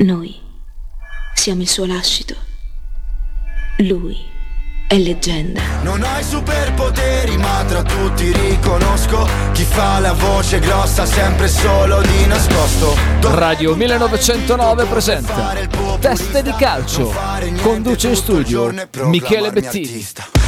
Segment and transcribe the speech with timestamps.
[0.00, 0.34] Noi
[1.34, 2.34] siamo il suo lascito.
[3.80, 4.16] Lui
[4.88, 5.60] è leggenda.
[5.82, 12.24] Non hai superpoteri, ma tra tutti riconosco chi fa la voce grossa sempre solo di
[12.24, 12.96] nascosto.
[13.20, 15.54] Radio 1909 presenta
[15.98, 17.14] Teste di calcio.
[17.60, 18.72] Conduce in studio
[19.02, 20.06] Michele Bettini.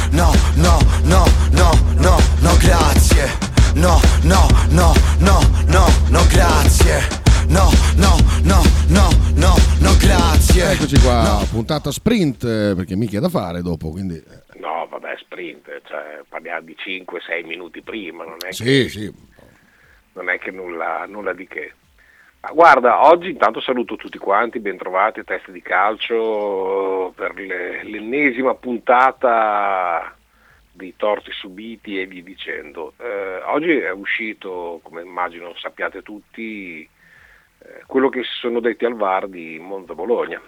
[0.09, 3.37] No, no, no, no, no, no, grazie.
[3.75, 7.22] No, no, no, no, no, no, grazie.
[7.49, 10.71] No, no, no, no, no, no, grazie.
[10.71, 11.47] Eccoci qua, no.
[11.51, 14.15] puntata sprint eh, perché mica è da fare dopo, quindi...
[14.15, 14.59] eh.
[14.59, 19.13] No, vabbè, sprint, cioè parliamo di 5-6 minuti prima, non è Sì, che, sì.
[20.13, 21.73] non è che nulla, nulla di che.
[22.41, 28.53] Ma guarda, oggi intanto saluto tutti quanti, bentrovati a Teste di Calcio per le- l'ennesima
[28.55, 30.15] puntata
[30.71, 32.93] di torti subiti e via dicendo.
[32.97, 36.89] Eh, oggi è uscito, come immagino sappiate tutti, eh,
[37.85, 40.41] quello che si sono detti al VAR di Monza Bologna.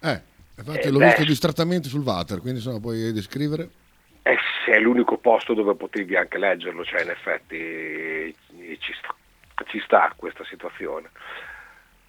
[0.00, 0.20] Eh,
[0.56, 1.06] infatti Eh, l'ho beh.
[1.06, 3.68] visto distrattamente sul water, quindi se no puoi descrivere.
[4.22, 8.34] Eh, è l'unico posto dove potevi anche leggerlo, cioè in effetti eh,
[8.78, 9.14] ci sta,
[9.66, 11.10] ci sta questa situazione.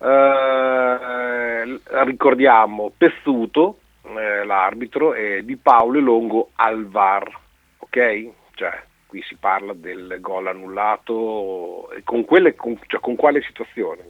[0.02, 7.32] Eh, ricordiamo Pezzuto, eh, l'arbitro, e Di Paolo e Longo al VAR,
[7.78, 8.30] ok?
[8.56, 14.04] Cioè, qui si parla del gol annullato, con, quelle, con, cioè, con quale situazione?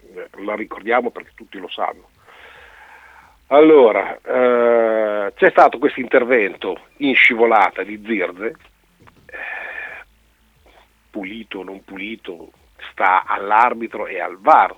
[0.43, 2.09] La ricordiamo perché tutti lo sanno.
[3.47, 8.55] Allora, eh, c'è stato questo intervento in scivolata di Zirze,
[11.09, 12.51] pulito o non pulito,
[12.91, 14.75] sta all'arbitro e al VAR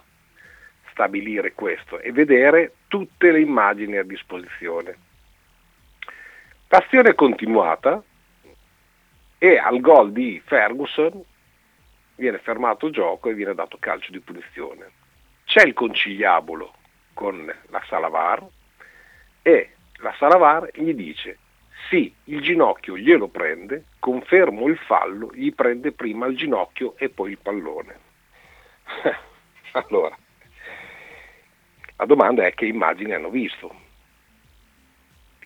[0.92, 4.96] stabilire questo e vedere tutte le immagini a disposizione.
[6.68, 8.04] L'azione è continuata
[9.44, 11.20] e al gol di Ferguson
[12.14, 14.92] viene fermato il gioco e viene dato calcio di punizione.
[15.46, 16.72] C'è il conciliabolo
[17.16, 18.46] con la sala VAR
[19.42, 21.40] e la sala VAR gli dice
[21.90, 27.32] sì, il ginocchio glielo prende, confermo il fallo, gli prende prima il ginocchio e poi
[27.32, 28.00] il pallone.
[29.72, 30.16] allora,
[31.96, 33.76] la domanda è che immagini hanno visto.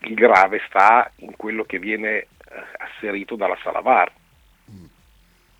[0.02, 2.28] Il grave sta in quello che viene
[2.78, 4.12] asserito dalla sala VAR.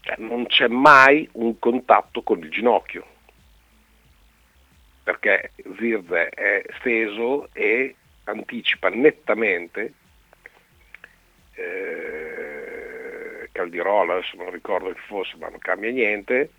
[0.02, 3.14] Cioè, non c'è mai un contatto con il ginocchio
[5.06, 9.94] perché Zirze è steso e anticipa nettamente
[11.54, 16.50] eh, Caldirola, adesso non ricordo chi fosse, ma non cambia niente,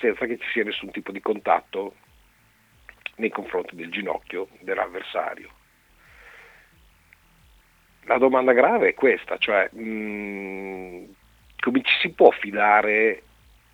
[0.00, 1.94] senza che ci sia nessun tipo di contatto
[3.16, 5.50] nei confronti del ginocchio dell'avversario.
[8.06, 11.14] La domanda grave è questa, cioè mh,
[11.60, 13.22] come ci si può fidare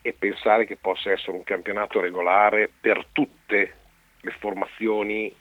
[0.03, 3.75] e pensare che possa essere un campionato regolare per tutte
[4.21, 5.33] le formazioni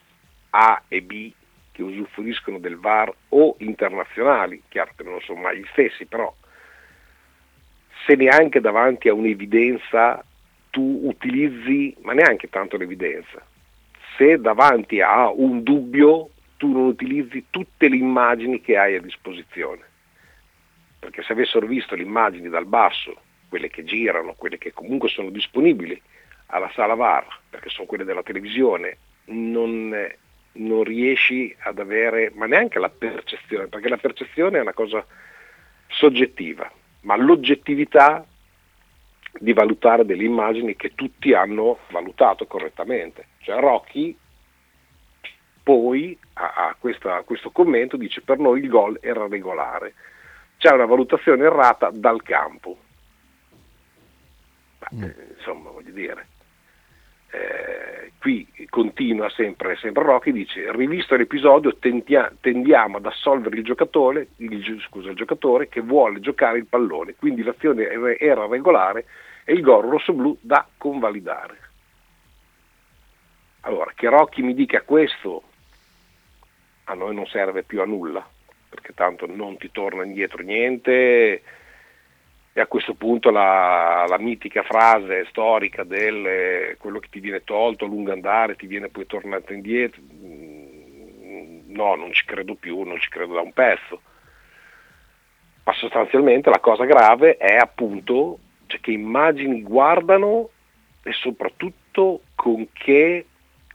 [0.52, 1.31] A e B
[1.72, 6.34] che usufruiscono del VAR o internazionali, chiaro che non sono mai gli stessi, però
[8.06, 10.24] se neanche davanti a un'evidenza
[10.70, 13.46] tu utilizzi, ma neanche tanto l'evidenza,
[14.16, 19.81] se davanti a un dubbio tu non utilizzi tutte le immagini che hai a disposizione,
[21.00, 25.29] perché se avessero visto le immagini dal basso, quelle che girano, quelle che comunque sono
[25.29, 26.00] disponibili
[26.47, 29.96] alla sala VAR, perché sono quelle della televisione, non,
[30.53, 35.06] non riesci ad avere, ma neanche la percezione, perché la percezione è una cosa
[35.88, 36.69] soggettiva,
[37.01, 38.25] ma l'oggettività
[39.40, 43.28] di valutare delle immagini che tutti hanno valutato correttamente.
[43.40, 44.17] Cioè Rocky
[45.67, 49.95] poi a, a questa- a questo commento dice per noi il gol era regolare,
[50.55, 52.78] c'è una valutazione errata dal campo.
[54.79, 56.28] Ma, eh, insomma, voglio dire,
[57.31, 64.29] eh, qui continua sempre, sempre Rocky, dice rivisto l'episodio tentia- tendiamo ad assolvere il giocatore,
[64.38, 69.03] il, scusa, il giocatore che vuole giocare il pallone, quindi l'azione era- regolare
[69.44, 71.57] e il gol rosso-blu da convalidare.
[73.61, 75.43] Allora, che Rocky mi dica questo
[76.89, 78.28] a noi non serve più a nulla,
[78.69, 81.41] perché tanto non ti torna indietro niente
[82.57, 87.85] e a questo punto la, la mitica frase storica del quello che ti viene tolto
[87.85, 92.99] a lungo andare ti viene poi tornato indietro, mm, no, non ci credo più, non
[92.99, 94.01] ci credo da un pezzo.
[95.66, 100.49] Ma sostanzialmente la cosa grave è appunto cioè, che immagini guardano
[101.03, 103.25] e soprattutto con che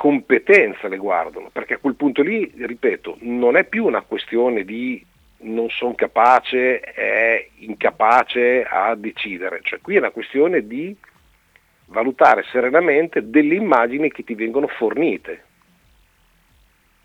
[0.02, 5.00] competenza le guardano, perché a quel punto lì, ripeto, non è più una questione di
[5.42, 10.96] non sono capace, è incapace a decidere, cioè qui è una questione di
[11.84, 15.44] valutare serenamente delle immagini che ti vengono fornite.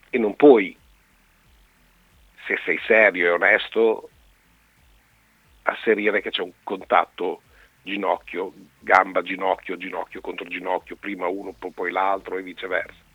[0.10, 0.76] E non puoi,
[2.48, 4.10] se sei serio e onesto,
[5.62, 7.44] asserire che c'è un contatto
[7.88, 13.06] ginocchio, gamba, ginocchio, ginocchio contro ginocchio, prima uno, poi l'altro e viceversa.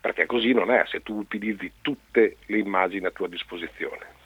[0.00, 4.20] Perché così non è se tu utilizzi tutte le immagini a tua disposizione.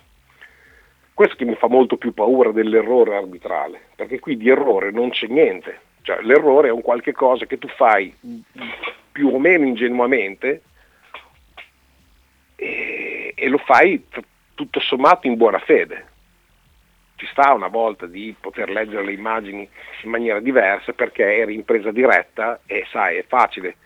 [1.12, 5.26] Questo che mi fa molto più paura dell'errore arbitrale, perché qui di errore non c'è
[5.26, 5.80] niente.
[6.02, 8.14] Cioè, l'errore è un qualche cosa che tu fai
[9.12, 10.62] più o meno ingenuamente
[12.54, 14.06] e, e lo fai
[14.54, 16.14] tutto sommato in buona fede
[17.16, 19.68] ci sta una volta di poter leggere le immagini
[20.02, 23.76] in maniera diversa perché eri in presa diretta e sai, è facile.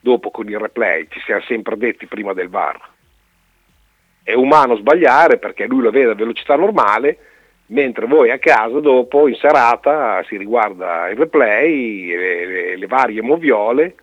[0.00, 2.80] Dopo con il replay ci siamo sempre detti prima del VAR.
[4.22, 7.18] È umano sbagliare perché lui lo vede a velocità normale,
[7.66, 13.22] mentre voi a casa dopo in serata si riguarda il replay, le, le, le varie
[13.22, 13.96] moviole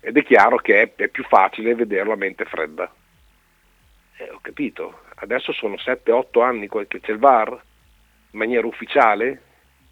[0.00, 2.90] ed è chiaro che è, è più facile vederlo a mente fredda.
[4.18, 7.60] Eh, ho capito, adesso sono 7-8 anni che c'è il VAR,
[8.30, 9.42] in maniera ufficiale,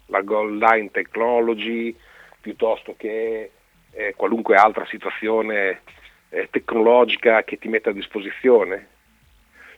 [0.07, 1.95] la goal line technology,
[2.39, 3.51] piuttosto che
[3.91, 5.81] eh, qualunque altra situazione
[6.29, 8.87] eh, tecnologica che ti mette a disposizione.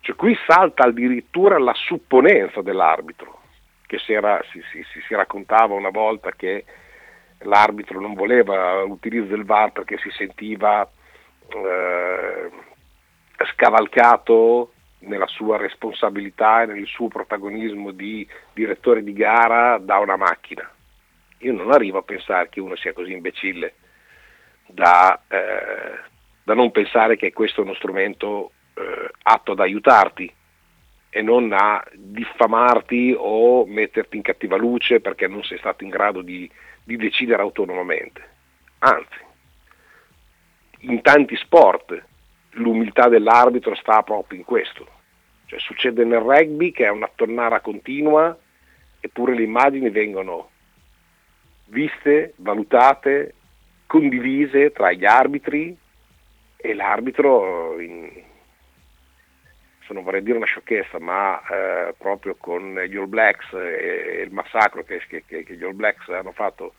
[0.02, 3.42] Cioè qui salta addirittura la supponenza dell'arbitro,
[3.86, 6.66] che si, era, si, si, si raccontava una volta che
[7.44, 10.88] l'arbitro non voleva l'utilizzo del VAR perché si sentiva
[11.48, 12.50] eh,
[13.54, 20.70] scavalcato nella sua responsabilità e nel suo protagonismo di direttore di gara da una macchina.
[21.40, 23.74] Io non arrivo a pensare che uno sia così imbecille
[24.68, 26.00] da, eh,
[26.44, 30.32] da non pensare che questo è uno strumento eh, atto ad aiutarti
[31.10, 36.22] e non a diffamarti o metterti in cattiva luce perché non sei stato in grado
[36.22, 36.50] di,
[36.84, 38.30] di decidere autonomamente.
[38.80, 39.20] Anzi,
[40.82, 42.10] in tanti sport
[42.52, 44.88] l'umiltà dell'arbitro sta proprio in questo.
[45.46, 48.38] Cioè, succede nel rugby che è una tonnara continua,
[49.00, 50.50] eppure le immagini vengono
[51.66, 53.34] viste, valutate,
[53.88, 55.76] condivise tra gli arbitri
[56.56, 58.10] e l'arbitro, in,
[59.86, 64.32] se non vorrei dire una sciocchezza, ma eh, proprio con gli All Blacks e il
[64.32, 66.76] massacro che, che, che gli All Blacks hanno fatto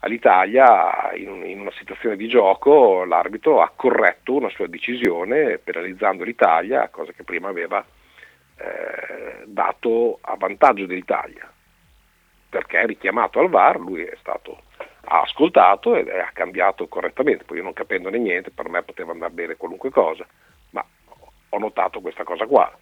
[0.00, 6.88] all'Italia in, in, una situazione di gioco l'arbitro ha corretto una sua decisione penalizzando l'Italia,
[6.88, 7.84] cosa che prima aveva
[8.56, 11.50] eh, dato a vantaggio dell'Italia,
[12.48, 14.62] perché richiamato al VAR lui è stato,
[15.04, 19.32] ha ascoltato e ha cambiato correttamente, poi io non capendone niente, per me poteva andare
[19.32, 20.26] bene qualunque cosa,
[20.70, 20.84] ma
[21.50, 22.74] ho notato questa cosa qua.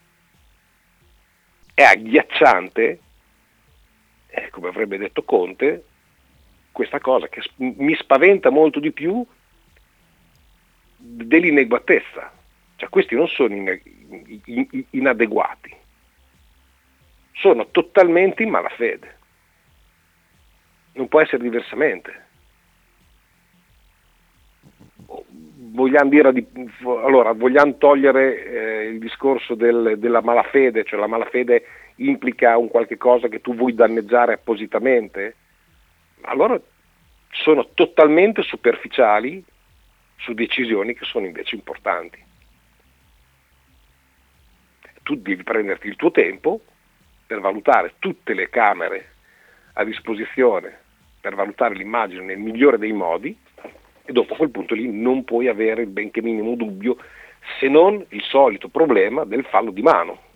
[1.75, 3.01] È agghiacciante,
[4.29, 5.85] eh, come avrebbe detto Conte,
[6.73, 9.25] questa cosa che mi spaventa molto di più
[10.99, 12.33] dell'ineguatezza.
[12.77, 13.55] Cioè, questi non sono
[14.91, 15.75] inadeguati,
[17.33, 19.17] sono totalmente in malafede.
[20.93, 22.27] Non può essere diversamente.
[25.71, 26.33] Vogliamo, dire,
[26.85, 31.65] allora, vogliamo togliere eh, il discorso del, della malafede, cioè la malafede
[31.97, 35.35] implica un qualche cosa che tu vuoi danneggiare appositamente?
[36.23, 36.61] Allora
[37.31, 39.45] sono totalmente superficiali
[40.17, 42.25] su decisioni che sono invece importanti.
[45.03, 46.61] Tu devi prenderti il tuo tempo
[47.27, 49.13] per valutare tutte le camere
[49.75, 50.77] a disposizione,
[51.21, 53.37] per valutare l'immagine nel migliore dei modi
[54.05, 56.97] e dopo a quel punto lì non puoi avere il benché minimo dubbio
[57.59, 60.27] se non il solito problema del fallo di mano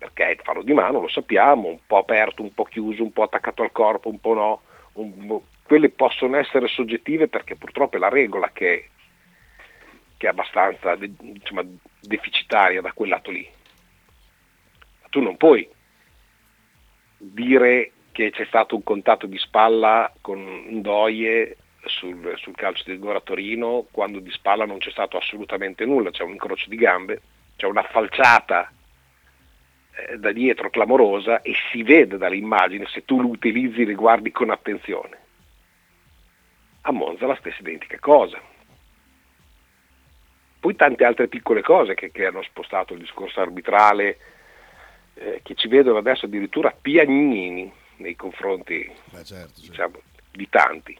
[0.00, 3.24] perché il fallo di mano lo sappiamo, un po' aperto, un po' chiuso, un po'
[3.24, 4.62] attaccato al corpo, un po' no,
[4.94, 8.88] un, quelle possono essere soggettive perché purtroppo è la regola che,
[10.16, 11.62] che è abbastanza insomma,
[12.00, 13.46] deficitaria da quel lato lì.
[15.10, 15.68] Tu non puoi
[17.18, 23.20] dire che c'è stato un contatto di spalla con Ndoye sul, sul calcio del Gora
[23.20, 27.20] Torino quando di spalla non c'è stato assolutamente nulla, c'è un incrocio di gambe,
[27.56, 28.72] c'è una falciata
[29.94, 34.30] eh, da dietro clamorosa e si vede dall'immagine se tu lo utilizzi e li guardi
[34.30, 35.18] con attenzione.
[36.82, 38.40] A Monza la stessa identica cosa.
[40.60, 44.18] Poi tante altre piccole cose che, che hanno spostato il discorso arbitrale,
[45.14, 50.98] eh, che ci vedono adesso addirittura piagnini nei confronti Beh, certo, diciamo, di tanti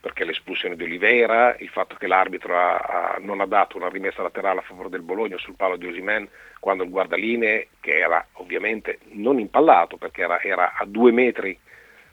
[0.00, 4.22] perché l'espulsione di Oliveira, il fatto che l'arbitro ha, ha, non ha dato una rimessa
[4.22, 6.28] laterale a favore del Bologna sul palo di Osimen
[6.60, 11.58] quando il guardaline, che era ovviamente non impallato perché era, era a due metri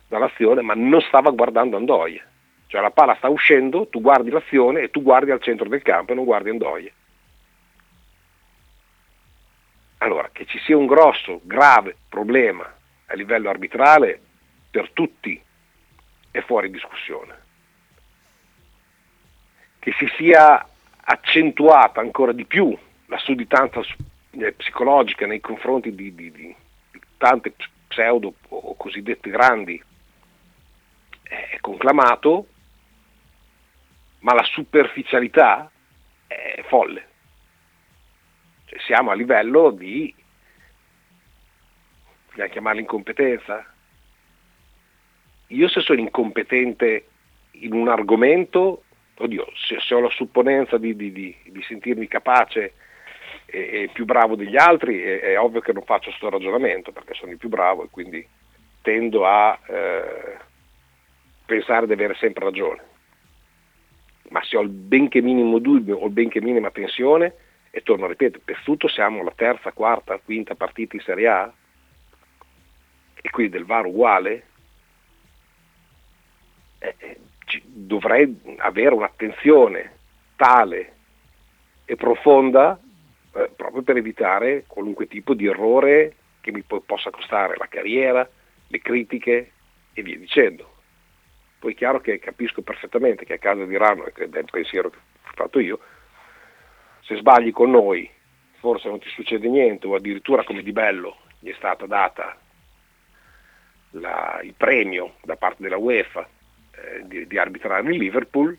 [0.07, 2.23] dall'azione, ma non stava guardando Andoie.
[2.67, 6.11] Cioè la palla sta uscendo, tu guardi l'azione e tu guardi al centro del campo
[6.11, 6.93] e non guardi Andoie.
[9.99, 12.71] Allora, che ci sia un grosso, grave problema
[13.07, 14.19] a livello arbitrale
[14.71, 15.41] per tutti
[16.31, 17.43] è fuori discussione.
[19.85, 20.67] Che si sia
[20.99, 22.75] accentuata ancora di più
[23.05, 23.81] la sudditanza
[24.31, 26.55] eh, psicologica nei confronti di, di, di,
[27.17, 27.53] tante
[27.87, 29.79] pseudo o cosiddette grandi
[31.21, 32.47] è conclamato,
[34.21, 35.69] ma la superficialità
[36.25, 37.07] è folle.
[38.65, 40.11] Cioè siamo a livello di,
[42.31, 43.63] vogliamo chiamarla incompetenza?
[45.49, 47.07] Io se sono incompetente
[47.51, 48.81] in un argomento,
[49.17, 52.73] oddio, se, se ho la supponenza di, di, di, di sentirmi capace
[53.45, 57.13] e, e, più bravo degli altri, è, è ovvio che non faccio questo ragionamento perché
[57.13, 58.25] sono il più bravo e quindi
[58.81, 60.37] tendo a eh,
[61.45, 62.93] pensare di avere sempre ragione.
[64.29, 67.33] Ma se ho il benché minimo dubbio o il benché minima tensione,
[67.69, 71.53] e torno a ripetere, per tutto siamo alla terza, quarta, quinta partita in Serie A,
[73.21, 74.43] e quindi del VAR uguale,
[77.65, 79.93] dovrei avere un'attenzione
[80.35, 80.93] tale
[81.85, 82.79] e profonda
[83.33, 88.27] eh, proprio per evitare qualunque tipo di errore che mi po- possa costare la carriera,
[88.67, 89.51] le critiche
[89.93, 90.73] e via dicendo.
[91.59, 94.97] Poi è chiaro che capisco perfettamente che a casa diranno, ed è il pensiero che
[94.97, 95.79] ho fatto io,
[97.01, 98.09] se sbagli con noi
[98.59, 102.35] forse non ti succede niente o addirittura come di bello gli è stata data
[103.91, 106.27] la, il premio da parte della UEFA
[106.75, 108.57] eh, di, di, arbitrare il Liverpool,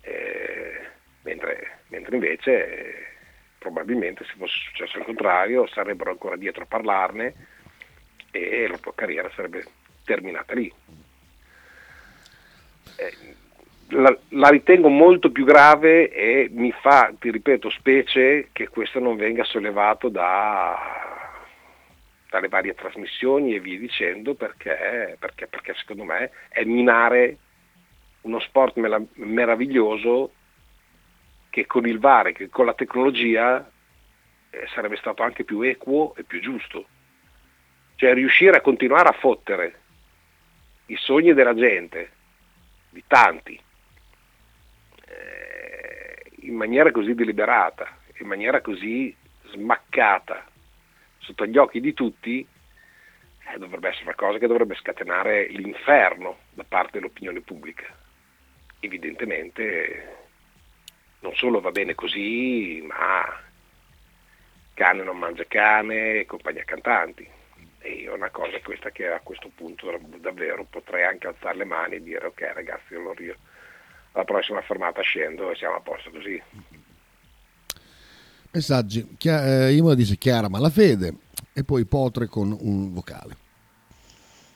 [0.00, 0.80] eh,
[1.22, 3.06] mentre, mentre, invece eh,
[3.58, 7.34] probabilmente se fosse successo il contrario sarebbero ancora dietro a parlarne
[8.30, 9.64] e la tua carriera sarebbe
[10.04, 10.72] terminata lì.
[12.96, 13.38] Eh,
[13.88, 19.16] la, la, ritengo molto più grave e mi fa, ti ripeto, specie che questo non
[19.16, 21.19] venga sollevato da,
[22.30, 27.36] dalle varie trasmissioni e via dicendo perché, perché, perché secondo me è minare
[28.22, 28.76] uno sport
[29.14, 30.32] meraviglioso
[31.50, 33.68] che con il VAR, che con la tecnologia
[34.50, 36.86] eh, sarebbe stato anche più equo e più giusto.
[37.96, 39.78] Cioè riuscire a continuare a fottere
[40.86, 42.10] i sogni della gente,
[42.90, 43.60] di tanti,
[46.50, 49.14] in maniera così deliberata, in maniera così
[49.50, 50.46] smaccata,
[51.20, 52.46] sotto gli occhi di tutti,
[53.52, 57.86] eh, dovrebbe essere una cosa che dovrebbe scatenare l'inferno da parte dell'opinione pubblica.
[58.80, 60.18] Evidentemente
[61.20, 63.48] non solo va bene così, ma
[64.74, 67.28] cane non mangia cane e compagnia cantanti.
[67.82, 71.94] E è una cosa questa che a questo punto davvero potrei anche alzare le mani
[71.96, 73.36] e dire ok ragazzi allora io
[74.12, 76.42] alla prossima fermata scendo e siamo a posto così.
[78.52, 79.14] Messaggi.
[79.16, 81.14] Chia- eh, Imola dice Chiara Malafede
[81.52, 83.36] e poi Potre con un vocale.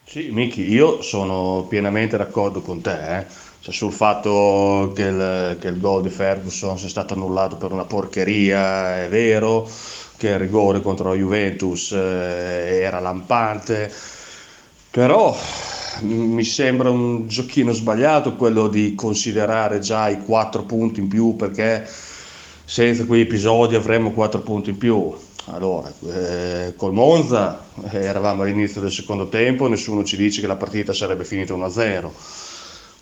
[0.04, 3.26] Sì, Miki, io sono pienamente d'accordo con te eh?
[3.60, 7.84] cioè, sul fatto che il, che il gol di Ferguson sia stato annullato per una
[7.84, 9.68] porcheria, è vero,
[10.18, 13.90] che il rigore contro la Juventus eh, era lampante,
[14.90, 15.34] però
[16.02, 21.88] mi sembra un giochino sbagliato quello di considerare già i quattro punti in più perché
[22.64, 25.12] senza quei episodi avremmo quattro punti in più.
[25.46, 30.56] Allora, eh, col Monza eh, eravamo all'inizio del secondo tempo, nessuno ci dice che la
[30.56, 32.08] partita sarebbe finita 1-0.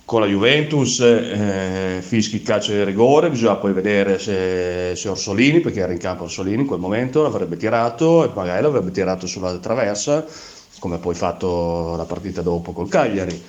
[0.05, 5.61] Con la Juventus eh, fischi il calcio di rigore, bisogna poi vedere se, se, Orsolini,
[5.61, 9.57] perché era in campo Orsolini in quel momento, l'avrebbe tirato e magari l'avrebbe tirato sulla
[9.59, 10.27] traversa
[10.83, 13.41] come poi fatto la partita dopo col Cagliari.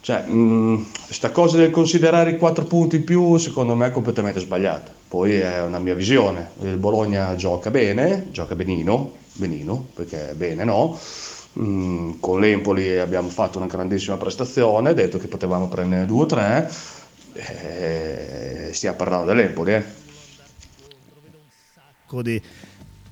[0.00, 0.24] Cioè,
[1.06, 4.95] questa cosa del considerare i quattro punti in più, secondo me è completamente sbagliata.
[5.08, 6.50] Poi è una mia visione.
[6.62, 10.98] Il Bologna gioca bene, gioca benino, benino, perché bene no.
[11.58, 16.70] Mm, con l'Empoli abbiamo fatto una grandissima prestazione, detto che potevamo prendere due o tre.
[17.32, 19.84] Eh, stiamo parlando dell'Empoli, eh.
[21.74, 22.40] Sacco di,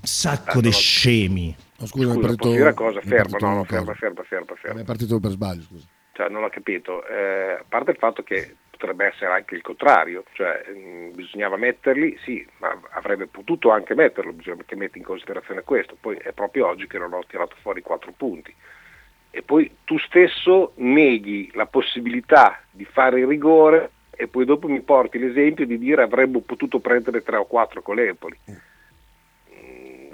[0.00, 3.00] sacco di scemi No, scusa, scusa, partito, posso dire una cosa?
[3.00, 4.80] Ferma, partito no, no, ferma, ferma, ferma, ferma.
[4.80, 5.86] È partito per sbaglio, scusa.
[6.12, 7.04] Cioè, non ho capito.
[7.06, 12.18] Eh, a parte il fatto che potrebbe essere anche il contrario, cioè mh, bisognava metterli,
[12.22, 15.96] sì, ma avrebbe potuto anche metterlo, bisogna che metti in considerazione questo.
[15.98, 18.54] Poi è proprio oggi che non ho tirato fuori quattro punti.
[19.30, 24.80] E poi tu stesso neghi la possibilità di fare il rigore e poi dopo mi
[24.82, 28.38] porti l'esempio di dire avremmo potuto prendere tre o quattro con l'Empoli.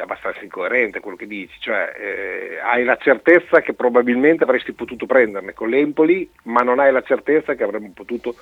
[0.01, 4.73] Mm, è abbastanza incoerente quello che dici, cioè eh, hai la certezza che probabilmente avresti
[4.73, 8.35] potuto prenderne con l'Empoli, ma non hai la certezza che avremmo potuto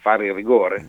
[0.00, 0.88] fare il rigore.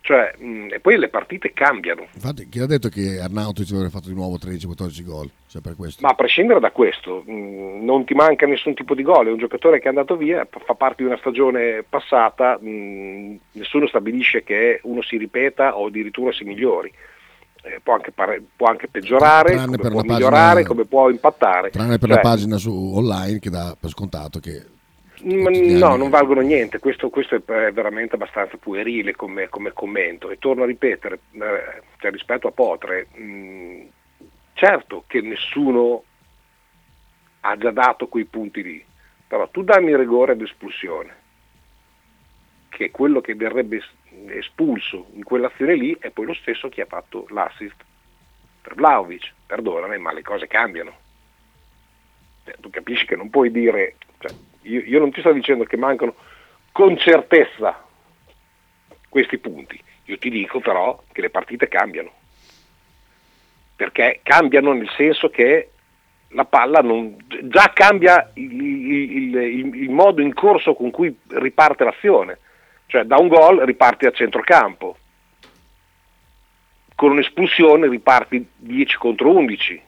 [0.00, 2.06] Cioè, mh, e poi le partite cambiano.
[2.14, 5.30] Infatti, chi ha detto che Arnautovic avrebbe fatto di nuovo 13-14 gol?
[5.48, 5.60] Cioè.
[6.00, 9.38] Ma a prescindere da questo, mh, non ti manca nessun tipo di gol, è un
[9.38, 14.80] giocatore che è andato via, fa parte di una stagione passata, mh, nessuno stabilisce che
[14.84, 16.90] uno si ripeta o addirittura si migliori.
[17.74, 20.84] Eh, può, anche pare- può anche peggiorare, Tranne come per può la pagina- migliorare, come
[20.84, 21.70] può impattare.
[21.70, 24.64] Tranne per Cioè, la pagina su online che dà per scontato che
[25.24, 30.38] Mm, No, non valgono niente, questo, questo è veramente abbastanza puerile come, come commento e
[30.38, 33.82] torno a ripetere, eh, cioè, rispetto a Potre, mh,
[34.52, 36.04] certo che nessuno
[37.40, 38.84] ha già dato quei punti lì,
[39.26, 41.16] però tu dammi rigore d'espulsione,
[42.68, 43.82] che è quello che verrebbe
[44.28, 47.76] espulso in quell'azione lì è poi lo stesso che ha fatto l'assist
[48.62, 50.92] per Vlaovic, perdonami, ma le cose cambiano.
[52.44, 54.32] Cioè, tu capisci che non puoi dire, cioè,
[54.62, 56.14] io, io non ti sto dicendo che mancano
[56.72, 57.84] con certezza
[59.08, 62.12] questi punti, io ti dico però che le partite cambiano,
[63.76, 65.70] perché cambiano nel senso che
[66.32, 71.84] la palla non, già cambia il, il- il- il modo in corso con cui riparte
[71.84, 72.38] l'azione,
[72.88, 74.96] cioè da un gol riparti a centrocampo,
[76.94, 79.82] con un'espulsione riparti 10 contro 11,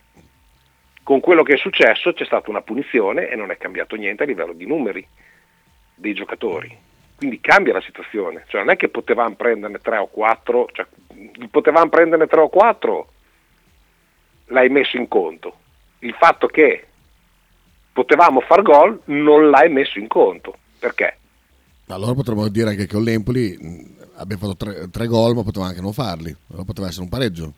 [1.02, 4.26] con quello che è successo c'è stata una punizione e non è cambiato niente a
[4.26, 5.04] livello di numeri
[5.94, 6.76] dei giocatori.
[7.16, 10.86] Quindi cambia la situazione, cioè non è che potevamo prenderne 3 o 4, cioè,
[11.50, 13.12] potevamo prenderne 3 o 4,
[14.46, 15.56] l'hai messo in conto.
[16.00, 16.86] Il fatto che
[17.92, 20.56] potevamo far gol non l'hai messo in conto.
[20.78, 21.19] Perché?
[21.94, 23.56] Allora potremmo dire anche che con l'Empoli
[24.16, 26.34] abbiamo fatto tre, tre gol, ma potevamo anche non farli.
[26.50, 27.52] Allora poteva essere un pareggio.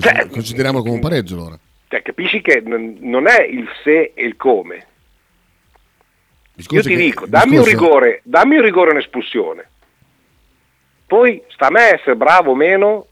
[0.00, 1.58] Cioè, consideriamolo come un pareggio allora.
[1.88, 4.74] Cioè, capisci che non è il se e il come.
[6.58, 9.68] Il Io discorso ti che- dico, dammi un discorso- rigore, dammi un rigore e un'espulsione.
[11.06, 13.06] Poi sta a me essere bravo o meno,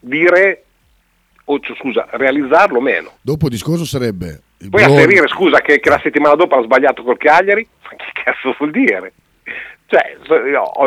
[0.00, 0.64] dire,
[1.44, 3.12] o scusa, realizzarlo o meno.
[3.20, 4.40] Dopo il discorso sarebbe...
[4.58, 7.90] il Poi Bologna- asserire, scusa, che, che la settimana dopo ha sbagliato col Cagliari, ma
[7.90, 9.12] che cazzo vuol dire?
[9.90, 10.16] Cioè,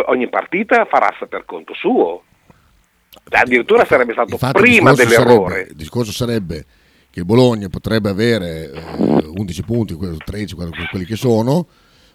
[0.08, 2.24] ogni partita farà per conto suo.
[3.30, 5.52] Cioè, addirittura sarebbe stato Infatti, prima dell'errore.
[5.54, 6.66] sarebbe- il discorso sarebbe
[7.10, 11.68] che il Bologna potrebbe avere eh, 11 punti, quelli- 13, quelli, che sono,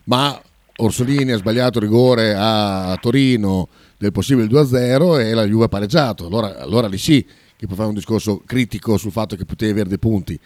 [0.05, 0.41] ma
[0.79, 6.27] Orsolini ha sbagliato rigore a Torino del possibile 2-0 e la Juve ha pareggiato.
[6.27, 7.25] Allora, allora lì sì
[7.57, 10.39] che può fare un discorso critico sul fatto che potevi avere dei punti.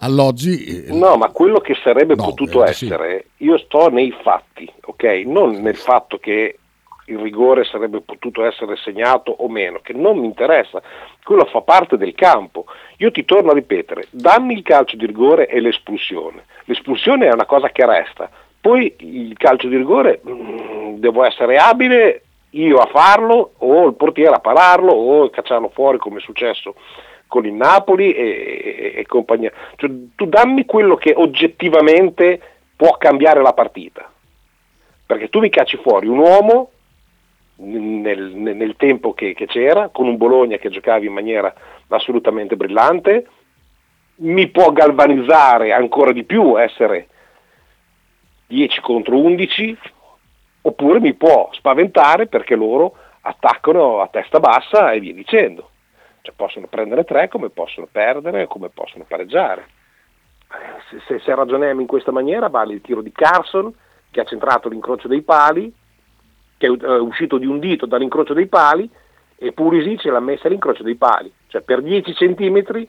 [0.00, 2.86] All'oggi eh, No, ma quello che sarebbe No, potuto eh, sì.
[2.86, 5.04] essere, io sto nei fatti, ok?
[5.26, 6.58] Non nel fatto che
[7.06, 10.80] il rigore sarebbe potuto essere segnato o meno, che non mi interessa,
[11.24, 12.66] quello fa parte del campo.
[12.98, 16.44] Io ti torno a ripetere, dammi il calcio di rigore e l'espulsione.
[16.64, 22.22] L'espulsione è una cosa che resta, poi il calcio di rigore mm, devo essere abile
[22.50, 26.74] io a farlo o il portiere a pararlo o cacciarlo fuori come è successo
[27.30, 29.52] con il Napoli e, e- e compagnia.
[29.76, 32.40] Cioè, tu dammi quello che oggettivamente
[32.76, 34.10] può cambiare la partita.
[35.06, 36.70] Perché tu mi cacci fuori un uomo
[37.56, 41.54] nel, nel- tempo che, che c'era, con un Bologna che giocavi in maniera
[41.88, 43.26] assolutamente brillante,
[44.16, 47.08] mi può galvanizzare ancora di più essere
[48.48, 49.78] 10 contro 11,
[50.62, 55.69] oppure mi può spaventare perché loro attaccano a testa bassa e via dicendo.
[56.30, 59.66] Cioè, possono prendere tre come possono perdere, come possono pareggiare.
[60.88, 63.72] Se, se- se ragioniamo in questa maniera vale il tiro di Carson
[64.10, 65.72] che ha centrato l'incrocio dei pali,
[66.56, 68.88] che è eh, uscito di un dito dall'incrocio dei pali
[69.36, 71.32] e Pulisic l'ha messa all'incrocio dei pali.
[71.46, 72.88] Cioè per 10 centimetri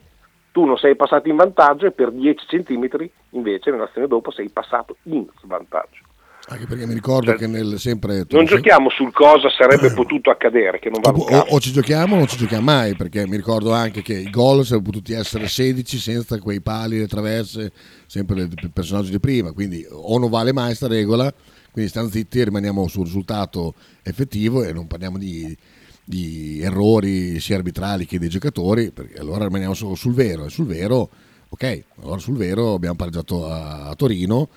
[0.51, 4.97] tu non sei passato in vantaggio e per 10 centimetri invece nell'azione dopo sei passato
[5.03, 6.03] in svantaggio.
[6.51, 8.25] Anche perché mi ricordo Cioè, che nel sempre...
[8.29, 12.17] Non giochiamo sul cosa sarebbe potuto accadere, che non va o, o ci giochiamo o
[12.17, 15.97] non ci giochiamo mai perché mi ricordo anche che i gol sarebbero potuti essere 16
[15.97, 17.71] senza quei pali, le traverse
[18.05, 21.33] sempre il personaggio di prima quindi o non vale mai sta regola
[21.71, 25.55] quindi stiamo zitti e rimaniamo sul risultato effettivo e non parliamo di,
[26.03, 30.65] di errori sia arbitrali che dei giocatori perché allora rimaniamo solo sul vero e sul
[30.65, 31.09] vero
[31.47, 34.49] ok allora sul vero abbiamo pareggiato a, a Torino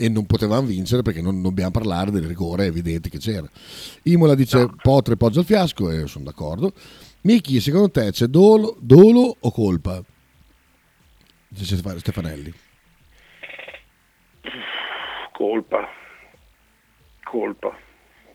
[0.00, 3.46] e non potevamo vincere perché non dobbiamo parlare del rigore evidente che c'era.
[4.04, 6.72] Imola dice Potre poggia il fiasco e sono d'accordo.
[7.22, 10.02] Miki, secondo te c'è dolo, dolo o colpa?
[11.48, 12.52] Dice Stefan- Stefanelli.
[15.32, 15.86] colpa,
[17.24, 17.76] colpa.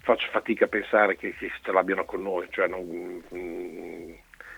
[0.02, 4.12] Faccio fatica a pensare che, che ce l'abbiano con noi, cioè non- mm,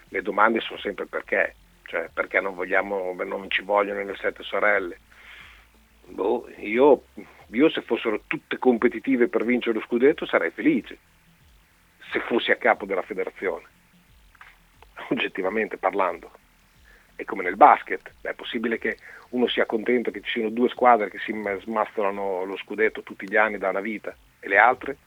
[0.09, 1.55] le domande sono sempre perché.
[1.83, 4.99] Cioè, perché non vogliamo, non ci vogliono le sette sorelle?
[6.09, 7.03] Boh, io,
[7.51, 10.97] io se fossero tutte competitive per vincere lo scudetto sarei felice,
[12.11, 13.65] se fossi a capo della federazione,
[15.09, 16.31] oggettivamente parlando.
[17.15, 18.97] È come nel basket, è possibile che
[19.29, 23.35] uno sia contento che ci siano due squadre che si smascherano lo scudetto tutti gli
[23.35, 24.97] anni da una vita e le altre?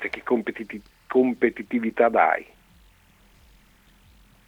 [0.00, 2.44] Cioè, che competiti- competitività dai?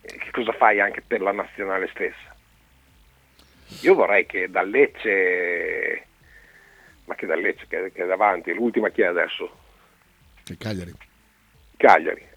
[0.00, 2.33] E che cosa fai anche per la nazionale stessa?
[3.82, 6.06] Io vorrei che da Lecce,
[7.04, 9.58] ma che da Lecce, che, che è davanti, l'ultima chi è adesso?
[10.42, 10.92] Che Cagliari.
[11.76, 12.32] Cagliari.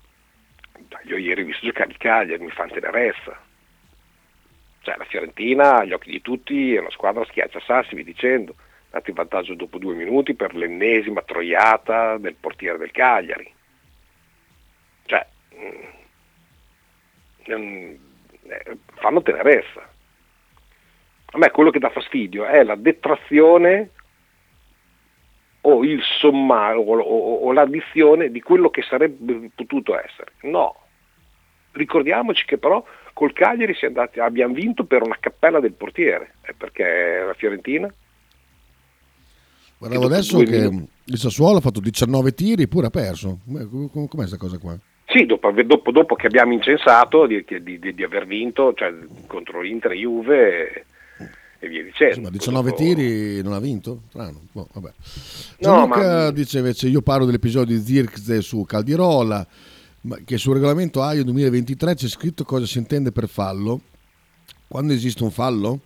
[1.06, 3.38] Io ieri ho visto giocare il Cagliari, mi fa tenerezza.
[4.82, 8.56] Cioè la Fiorentina, agli occhi di tutti, è una squadra schiaccia sassi, vi dicendo.
[8.90, 13.54] Dato in vantaggio dopo due minuti per l'ennesima troiata del portiere del Cagliari.
[15.06, 15.28] Cioè,
[17.54, 17.96] mm,
[18.48, 19.96] eh, fanno tenerezza.
[21.32, 23.92] A me quello che dà fastidio è la detrazione
[25.62, 30.32] o il sommario o, o, o l'addizione di quello che sarebbe potuto essere.
[30.44, 30.76] No,
[31.72, 37.24] ricordiamoci che però col Cagliari andati, abbiamo vinto per una cappella del portiere, eh, perché
[37.26, 37.92] la Fiorentina...
[39.80, 40.90] Guardavo adesso che minuti.
[41.06, 43.40] il Sassuolo ha fatto 19 tiri eppure ha perso.
[43.46, 44.76] Com'è questa cosa qua?
[45.06, 48.92] Sì, dopo, dopo, dopo che abbiamo incensato di, di, di, di, aver vinto cioè,
[49.28, 50.86] contro l'Inter e Juve
[51.60, 52.16] e via dicendo.
[52.16, 52.82] Sì, ma 19 dopo...
[52.82, 54.04] tiri non ha vinto?
[54.10, 54.42] Strano.
[54.52, 54.94] Boh, vabbè.
[55.60, 56.32] Gianluca no, ma...
[56.32, 59.46] dice invece io parlo dell'episodio di Zirkze su Caldirola,
[60.24, 63.82] che sul regolamento AIO 2023 c'è scritto cosa si intende per fallo.
[64.68, 65.82] Quando esiste un fallo?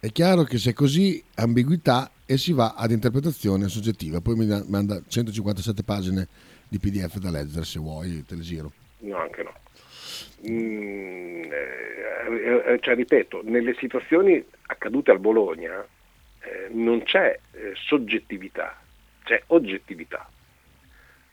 [0.00, 4.20] È chiaro che se è così ambiguità e si va ad interpretazione soggettiva.
[4.20, 6.26] Poi mi manda 157 pagine
[6.68, 8.72] di PDF da leggere se vuoi, te le giro.
[9.00, 9.52] No, anche no.
[10.48, 15.86] Mm, eh, eh, cioè, ripeto, nelle situazioni accadute al Bologna
[16.40, 18.80] eh, non c'è eh, soggettività,
[19.22, 20.28] c'è oggettività.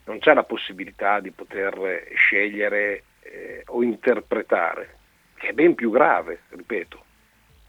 [0.05, 4.97] Non c'è la possibilità di poter scegliere eh, o interpretare,
[5.35, 7.03] che è ben più grave, ripeto,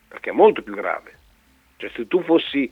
[0.09, 1.18] perché è molto più grave.
[1.76, 2.70] Cioè, se tu fossi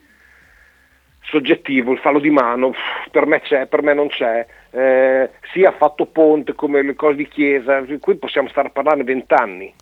[1.29, 2.75] soggettivo, il fallo di mano,
[3.11, 7.17] per me c'è, per me non c'è, eh, sì ha fatto ponte come le cose
[7.17, 9.73] di chiesa, qui possiamo stare a parlare vent'anni,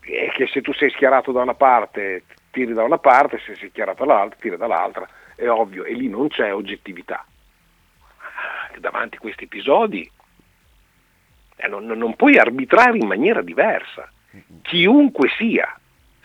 [0.00, 3.68] e che se tu sei schierato da una parte tiri da una parte, se sei
[3.70, 7.24] schierato dall'altra tiri dall'altra, è ovvio, e lì non c'è oggettività.
[8.78, 10.08] Davanti a questi episodi
[11.56, 14.08] eh, non, non puoi arbitrare in maniera diversa,
[14.62, 15.76] chiunque sia,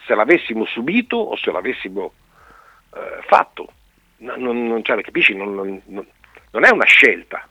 [0.05, 2.11] se l'avessimo subito o se l'avessimo
[2.95, 3.73] eh, fatto
[4.19, 5.35] non, non cioè, capisci?
[5.35, 7.47] Non, non, non, è una scelta.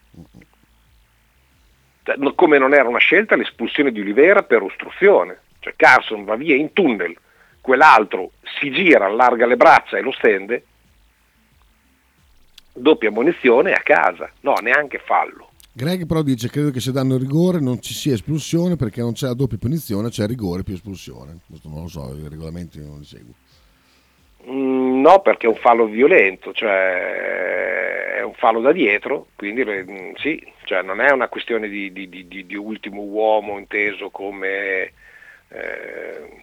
[2.02, 5.40] Cioè, come non era una scelta l'espulsione di Olivera per ostruzione.
[5.60, 7.16] Cioè Carson va via in tunnel,
[7.60, 10.64] quell'altro si gira, allarga le braccia e lo stende,
[12.72, 14.30] doppia munizione a casa.
[14.40, 15.50] No, neanche fallo.
[15.72, 19.26] Greg però dice credo che se danno rigore non ci sia espulsione perché non c'è
[19.26, 21.38] la doppia punizione, c'è rigore più espulsione.
[21.46, 23.34] Questo non lo so, i regolamenti non li seguo.
[25.00, 30.44] No, perché è un fallo violento, cioè è un fallo da dietro, quindi mm, sì,
[30.64, 34.92] cioè non è una questione di, di, di, di ultimo uomo inteso come
[35.50, 36.42] eh,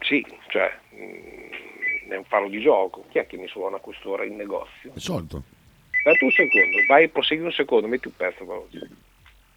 [0.00, 3.04] sì, cioè mm, è un fallo di gioco.
[3.10, 4.92] Chi è che mi suona a quest'ora in negozio?
[4.94, 5.42] È solito.
[5.90, 8.88] Aspetta un secondo, vai, prosegui un secondo, metti un pezzo veloce.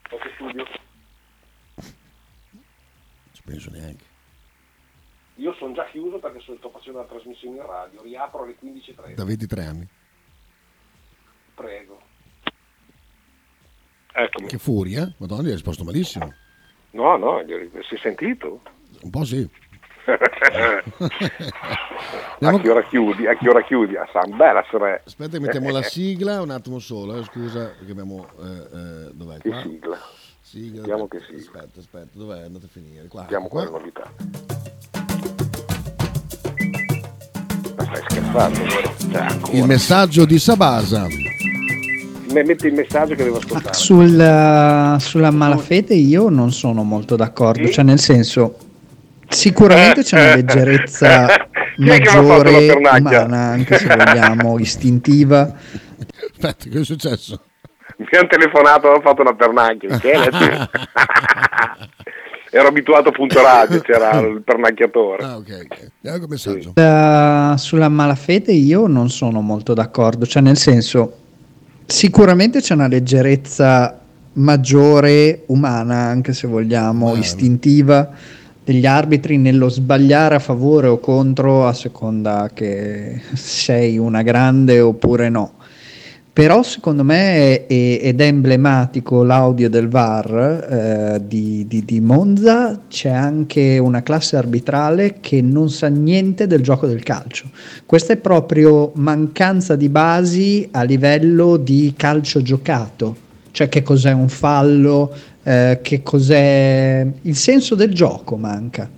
[0.10, 0.66] Ok, studio.
[1.76, 1.86] Non
[3.34, 4.11] ci penso neanche.
[5.36, 9.14] Io sono già chiuso perché sto facendo una trasmissione in radio, riapro alle 15.30.
[9.16, 9.88] Da 23 anni.
[11.56, 12.00] Prego.
[14.14, 14.48] Eccomi.
[14.48, 15.14] Che furia, eh?
[15.18, 16.34] Madonna, hai risposto malissimo.
[16.92, 17.42] No, no,
[17.88, 18.62] si è sentito?
[19.02, 19.50] Un po' sì.
[20.04, 20.82] a
[22.60, 23.28] che ora chiudi?
[23.28, 23.96] A che ora chiudi?
[23.96, 25.04] A San Bella Sre.
[25.06, 28.28] Aspetta, mettiamo la sigla un attimo solo, eh, scusa, perché abbiamo...
[28.40, 29.38] Eh, eh, dov'è?
[29.38, 29.62] Che qua?
[29.62, 29.98] sigla?
[30.42, 31.38] Sigla, Vediamo che sigla.
[31.38, 32.42] Aspetta, aspetta, dov'è?
[32.42, 33.08] Andate a finire.
[33.08, 33.66] Qua, Vediamo qua.
[33.68, 34.12] quale novità.
[37.94, 38.60] Scherzando?
[39.14, 39.58] Ancora.
[39.58, 41.08] Il messaggio di Sabasa.
[42.32, 43.74] Me- Metti il messaggio che devo ascoltare.
[43.74, 47.74] Sul, sulla malafede io non sono molto d'accordo, Sì?
[47.74, 48.58] cioè nel senso
[49.28, 55.54] sicuramente c'è una leggerezza fatto la maggiore umana, anche se vogliamo, istintiva.
[56.32, 57.42] Aspetta, che è successo?
[57.98, 60.00] Mi hanno telefonato, ho fatto una pernacchia.
[62.54, 65.24] Ero abituato a punto radio, c'era il pernacchiatore.
[65.24, 65.68] Ah, ok,
[66.04, 66.28] ok.
[66.28, 66.74] Messaggio.
[66.76, 71.14] Uh, sulla malafede io non sono molto d'accordo, cioè nel senso
[71.86, 73.98] sicuramente c'è una leggerezza
[74.34, 77.20] maggiore umana, anche se vogliamo, Umana.
[77.20, 78.10] istintiva
[78.64, 85.30] degli arbitri nello sbagliare a favore o contro a seconda che sei una grande oppure
[85.30, 85.54] no.
[86.34, 92.84] Però secondo me, è, ed è emblematico l'audio del VAR eh, di, di, di, Monza,
[92.88, 97.50] c'è anche una classe arbitrale che non sa niente del gioco del calcio.
[97.86, 103.16] Questa è proprio mancanza di basi a livello di calcio giocato,
[103.52, 105.14] cioè che cos'è un fallo,
[105.44, 108.90] eh, che cos'è il senso del gioco manca.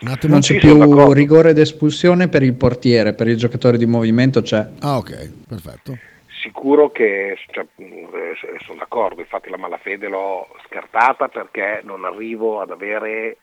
[0.00, 4.64] Non c'è più rigore d'espulsione per il portiere, per il giocatore di movimento c'è.
[4.80, 5.98] Ah ok, perfetto.
[6.40, 8.34] Sicuro che cioè, eh,
[8.64, 13.38] sono d'accordo, infatti la malafede l'ho scartata perché non arrivo ad avere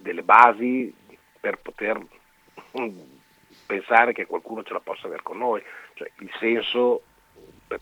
[0.00, 0.94] delle basi
[1.40, 2.00] per poter
[3.66, 5.60] pensare che qualcuno ce la possa avere con noi,
[5.94, 7.02] cioè, il senso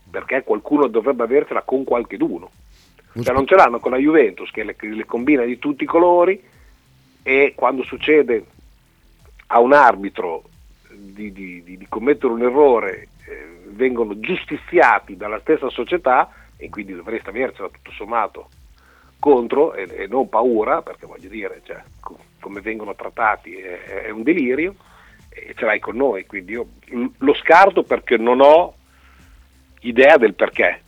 [0.09, 2.49] perché qualcuno dovrebbe avercela con qualcheduno.
[3.21, 6.41] Cioè, non ce l'hanno con la Juventus che le, le combina di tutti i colori
[7.23, 8.45] e quando succede
[9.47, 10.43] a un arbitro
[10.91, 17.29] di, di, di, commettere un errore eh, vengono giustiziati dalla stessa società e quindi dovreste
[17.29, 18.49] avercela tutto sommato
[19.19, 24.09] contro e, e non paura perché voglio dire cioè, co- come vengono trattati è, è,
[24.09, 24.75] un delirio
[25.29, 26.67] e ce l'hai con noi quindi io
[27.17, 28.75] lo scarto perché non ho
[29.79, 30.82] idea del perché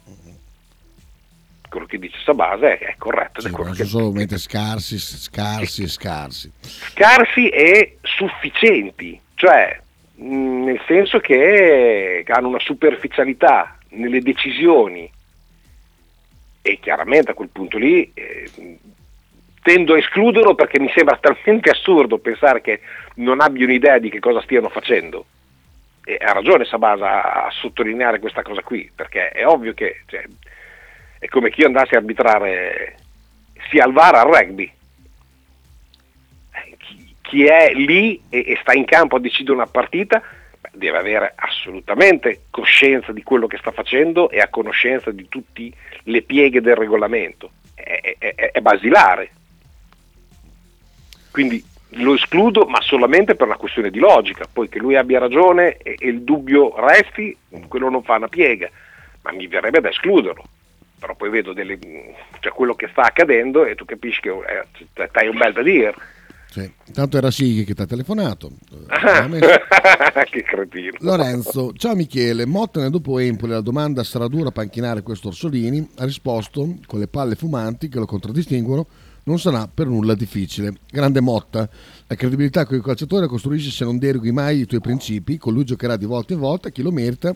[1.75, 3.41] quello che dice Sabasa è, è corretto.
[3.41, 3.83] Sì, sono che...
[3.83, 6.51] solamente scarsi, scarsi e scarsi.
[6.61, 9.77] Scarsi e sufficienti, cioè
[10.15, 15.11] mh, nel senso che hanno una superficialità nelle decisioni
[16.61, 18.49] e chiaramente a quel punto lì eh,
[19.61, 22.79] tendo a escluderlo perché mi sembra talmente assurdo pensare che
[23.15, 25.25] non abbiano idea di che cosa stiano facendo.
[26.03, 30.23] E ha ragione Sabasa a sottolineare questa cosa qui, perché è ovvio che cioè,
[31.19, 32.97] è come chi andasse a arbitrare
[33.69, 34.71] sia al VAR al rugby.
[36.77, 40.21] Chi, chi è lì e, sta in campo a decidere una partita
[40.71, 45.71] deve avere assolutamente coscienza di quello che sta facendo e a conoscenza di tutte
[46.03, 47.51] le pieghe del regolamento.
[47.73, 49.31] È, è, è basilare.
[51.31, 51.63] Quindi
[51.97, 54.47] lo escludo, ma solamente per una questione di logica.
[54.51, 57.35] Poi che lui abbia ragione e il dubbio resti,
[57.67, 58.69] quello non fa una piega,
[59.21, 60.43] ma mi verrebbe da escluderlo
[60.99, 61.77] però poi vedo delle,
[62.39, 65.93] cioè quello che sta accadendo e tu capisci che eh, hai un bel da dire.
[66.55, 66.71] Sì.
[66.87, 68.49] Intanto era Sighi che ti ha telefonato.
[68.87, 69.27] Ah,
[70.23, 70.95] che cretino.
[70.99, 72.45] Lorenzo, ciao Michele.
[72.45, 75.85] Mottene dopo Empoli la domanda sarà dura panchinare questo Orsolini.
[75.97, 78.87] Ha risposto con le palle fumanti che lo contraddistinguono.
[79.23, 80.75] Non sarà per nulla difficile.
[80.89, 81.67] Grande Motta,
[82.07, 85.37] la credibilità con il calciatore costruisce se non deroghi mai i tuoi principi.
[85.37, 87.35] Con lui giocherà di volta in volta chi lo merita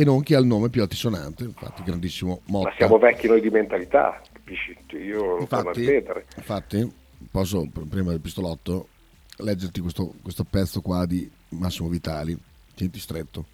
[0.00, 1.44] e non chi ha il nome più altisonante.
[1.44, 2.68] Infatti, grandissimo Motta.
[2.68, 4.74] Ma siamo vecchi noi di mentalità, capisci?
[4.92, 6.24] Io lo infatti, ripetere.
[6.36, 6.90] Infatti,
[7.30, 8.88] posso prima del pistolotto
[9.36, 12.38] leggerti questo, questo pezzo qua di Massimo Vitali.
[12.74, 13.44] Tienti stretto.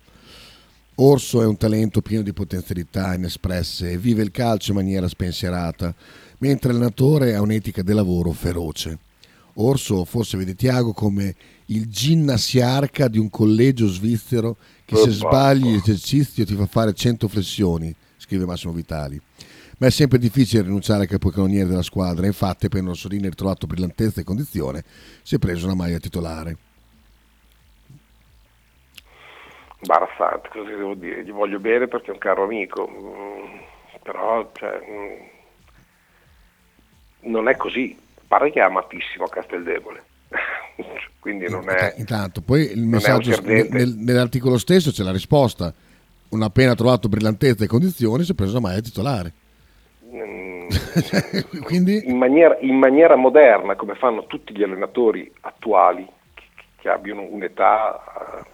[0.99, 5.93] Orso è un talento pieno di potenzialità inespresse e vive il calcio in maniera spensierata,
[6.39, 8.99] mentre l'allenatore ha un'etica del lavoro feroce.
[9.59, 11.35] Orso forse vede Tiago come
[11.67, 17.95] il ginnasiarca di un collegio svizzero che se sbagli l'esercizio ti fa fare 100 flessioni,
[18.17, 19.21] scrive Massimo Vitali.
[19.79, 24.21] Ma è sempre difficile rinunciare al capocannoniere della squadra, infatti appena Rossolini ha ritrovato brillantezza
[24.21, 24.85] e condizione,
[25.23, 26.57] si è preso una maglia titolare.
[29.81, 31.25] Imbarazzante, cosa devo dire?
[31.25, 33.59] Gli voglio bene perché è un caro amico, mm,
[34.03, 34.81] però cioè,
[37.25, 38.05] mm, non è così.
[38.27, 40.03] Pare che è amatissimo a Casteldebole.
[41.21, 41.95] quindi non è...
[41.97, 45.73] Intanto, poi il messaggio nel, nell'articolo stesso c'è la risposta.
[46.29, 49.33] Non appena trovato brillantezza e condizioni si è preso la maglia titolare.
[50.13, 50.69] Mm,
[51.63, 52.03] quindi...
[52.07, 56.45] in, maniera, in, maniera, moderna, come fanno tutti gli allenatori attuali che,
[56.77, 58.47] che abbiano un'età uh,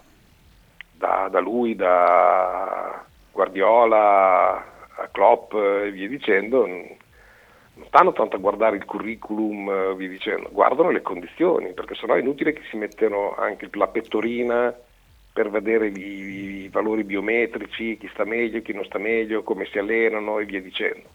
[0.97, 4.55] da, da, lui, da Guardiola,
[4.95, 6.67] a Klopp e via dicendo,
[7.75, 12.13] non stanno tanto a guardare il curriculum, eh, vi dicendo, guardano le condizioni, perché sennò
[12.13, 14.73] è inutile che si mettano anche la pettorina
[15.33, 19.79] per vedere i, i, valori biometrici, chi sta meglio, chi non sta meglio, come si
[19.79, 21.09] allenano e via dicendo.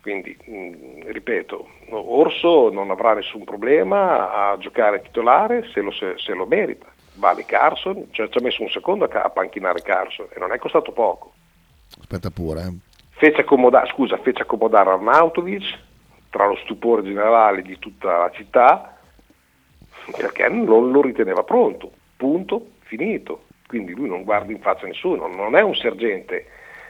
[0.00, 6.14] Quindi, mh, mm, ripeto, Orso non avrà nessun problema a giocare titolare se lo, se,
[6.16, 6.86] se lo merita.
[7.14, 10.58] Vale Carson, cioè, ci ha messo un secondo a, a panchinare Carson e non è
[10.58, 11.32] costato poco.
[12.00, 12.89] Aspetta pure, eh
[13.20, 15.78] fece accomodare, scusa, fece accomodare Arnautovic
[16.30, 18.96] tra lo stupore generale di tutta la città
[20.16, 23.44] perché non lo riteneva pronto, punto, finito.
[23.66, 26.46] Quindi lui non guarda in faccia nessuno, non è un sergente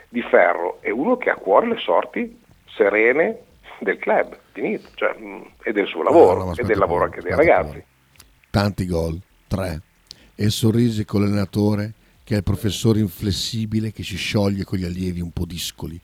[0.09, 2.39] di ferro, è uno che ha a cuore le sorti
[2.77, 3.39] serene
[3.81, 7.35] del club, finito, cioè, mh, e del suo lavoro, no, e del lavoro anche dei
[7.35, 7.83] ragazzi.
[8.51, 9.83] Tanti gol, tre.
[10.37, 15.21] E sorrisi con l'allenatore che è il professore inflessibile che si scioglie con gli allievi
[15.21, 16.01] un po' discoli.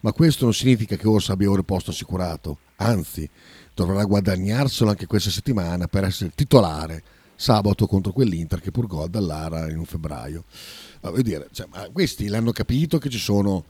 [0.00, 3.28] Ma questo non significa che Orsa abbia ora il posto assicurato, anzi,
[3.74, 7.02] dovrà guadagnarselo anche questa settimana per essere titolare
[7.34, 10.44] sabato contro quell'Inter che pur gol dall'Ara in un febbraio.
[11.02, 13.64] Ma voglio dire, cioè, ma questi l'hanno capito che ci sono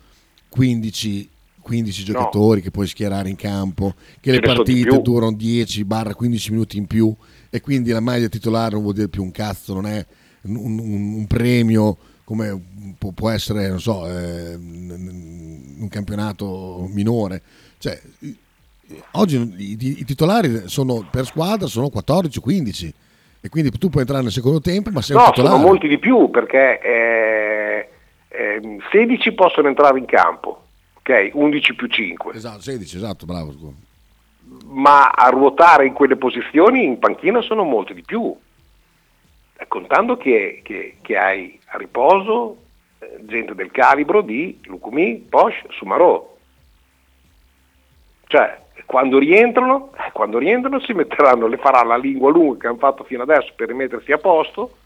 [0.48, 1.28] 15,
[1.60, 7.14] 15 giocatori che puoi schierare in campo, che le partite durano 10-15 minuti in più
[7.50, 10.04] e quindi la maglia titolare non vuol dire più un cazzo, non è
[10.42, 11.96] un, un- un premio
[12.28, 12.62] come
[13.14, 17.40] può, essere, non so, eh, un campionato minore.
[17.78, 17.98] Cioè,
[19.12, 22.90] oggi i, i- titolari sono, per squadra sono 14-15
[23.40, 25.56] e quindi tu puoi entrare nel secondo tempo ma sei un No, titolare.
[25.56, 27.88] sono molti di più perché eh,
[28.28, 30.64] ehm, 16 possono entrare in campo,
[30.98, 31.30] ok?
[31.32, 32.34] 11 più 5.
[32.34, 33.54] Esatto, 16, esatto, bravo.
[34.66, 38.36] ma a ruotare in quelle posizioni in panchina sono molti di più,
[39.60, 42.56] Eh, contando che, che- che hai a riposo
[42.98, 46.36] eh, gente del calibro di Lucumi, Posh, Sumarò.
[48.26, 52.78] Cioè, quando rientrano, eh, quando rientrano si metteranno, le farà la lingua lunga che hanno
[52.78, 54.76] fatto fino adesso per rimettersi a posto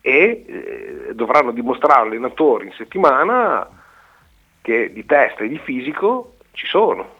[0.00, 3.68] e eh, dovranno dimostrare all'allenatore in settimana
[4.62, 7.16] che di testa e di fisico ci sono.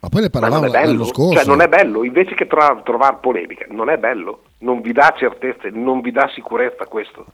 [0.00, 1.38] Ma poi ne non parlavamo l'anno scorso.
[1.38, 5.14] cioè non è bello, invece che tra- trovare polemica, non è bello, non vi dà
[5.16, 7.26] certezze, non vi dà sicurezza questo.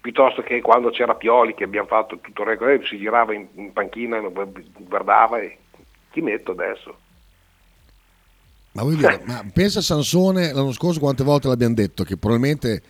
[0.00, 3.72] Piuttosto che quando c'era Pioli che abbiamo fatto tutto il record, si girava in, in
[3.72, 5.58] panchina, guardava e
[6.10, 6.96] chi metto adesso?
[8.72, 12.82] Ma voglio dire, ma pensa a Sansone l'anno scorso quante volte l'abbiamo detto che probabilmente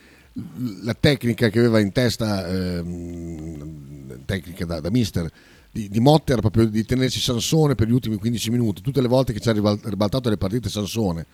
[0.83, 5.29] la tecnica che aveva in testa, ehm, tecnica da, da mister,
[5.71, 9.09] di, di Motte era proprio di tenersi Sansone per gli ultimi 15 minuti, tutte le
[9.09, 11.27] volte che ci ha ribal- ribaltato le partite Sansone.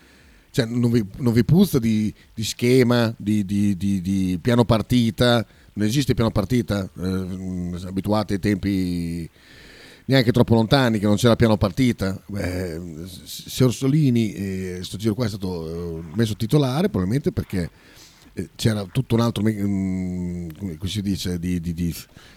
[0.50, 5.44] Cioè, non, vi, non vi puzza di, di schema, di- di- di piano partita?
[5.76, 6.88] Non esiste piano partita?
[6.98, 9.28] Eh, abituati ai tempi
[10.06, 12.18] neanche troppo lontani che non c'era piano partita.
[12.26, 12.80] Beh,
[13.24, 17.70] se Orsolini, eh, sto giro qua è stato eh, messo titolare, probabilmente perché
[18.56, 21.94] c'era tutto un altro, mm, come si dice, di, di, di-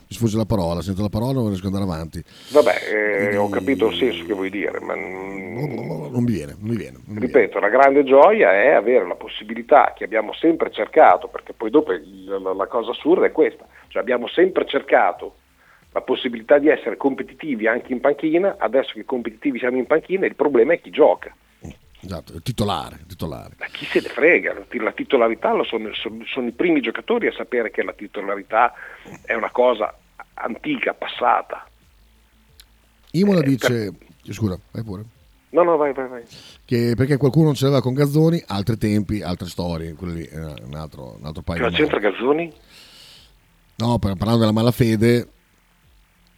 [0.09, 2.23] mi sfugge la parola, sento la parola non riesco ad andare avanti.
[2.51, 6.75] Vabbè, eh, ho capito il senso che vuoi dire, ma Non mi viene, non mi
[6.75, 6.93] viene.
[7.05, 7.25] non mi viene.
[7.25, 11.91] ripeto, la grande gioia è avere la possibilità che abbiamo sempre cercato, perché poi dopo
[11.91, 15.35] la, la cosa assurda è questa, cioè abbiamo sempre cercato
[15.91, 20.35] la possibilità di essere competitivi anche in panchina, adesso che competitivi siamo in panchina il
[20.35, 21.33] problema è chi gioca,
[22.01, 23.55] Esatto, il titolare, il titolare.
[23.59, 27.27] ma chi se ne frega, la- la titolarità lo sono, sono- sono i primi giocatori
[27.27, 28.73] a sapere che la titolarità
[29.25, 29.93] è una cosa
[30.35, 31.67] antica, passata.
[33.11, 33.91] Imola dice,
[34.29, 35.03] scusa, vai pure.
[35.51, 36.23] No, no, vai, vai, vai.
[36.63, 40.37] Che perché qualcuno non ce l'aveva con Gazzoni, altri tempi, altre storie, quello lì è
[40.37, 42.53] un altro, un altro paio Cosa c'entra Gazzoni?
[43.77, 45.27] No, per- parlando della malafede,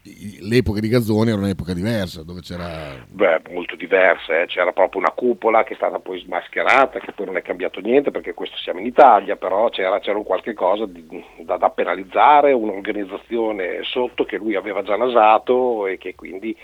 [0.04, 3.06] l'epoca di Gazzoni era un'epoca diversa, dove c'era...
[3.08, 4.46] Beh, molto diverse, eh.
[4.48, 8.10] c'era proprio una cupola che è stata poi smascherata, che poi non è cambiato niente
[8.10, 12.52] perché questo siamo in Italia, però c'era, c'era un qualche cosa di- da, da penalizzare,
[12.52, 16.58] un'organizzazione sotto che lui aveva già nasato e che quindi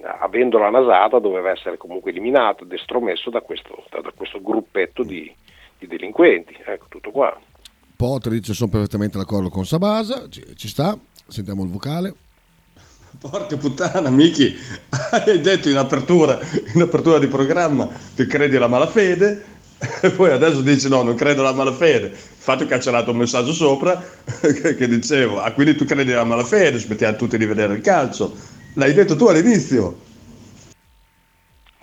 [0.00, 5.30] avendola nasata doveva essere comunque eliminato ed estromesso da questo, da, da questo gruppetto di,
[5.78, 6.56] di delinquenti.
[6.64, 7.38] Ecco, tutto qua.
[7.94, 12.14] Potter dice sono perfettamente d'accordo con Sabasa, ci, ci sta, sentiamo il vocale.
[13.22, 14.52] Porca puttana, Miki,
[15.12, 16.40] hai detto in apertura,
[16.74, 19.44] in apertura di programma che credi alla malafede
[20.02, 22.06] e poi adesso dici no, non credo alla malafede.
[22.08, 23.94] Infatti ho cancellato un messaggio sopra
[24.42, 28.34] che, che dicevo, ah quindi tu credi alla malafede, smettiamo tutti di vedere il calcio.
[28.74, 29.96] L'hai detto tu all'inizio.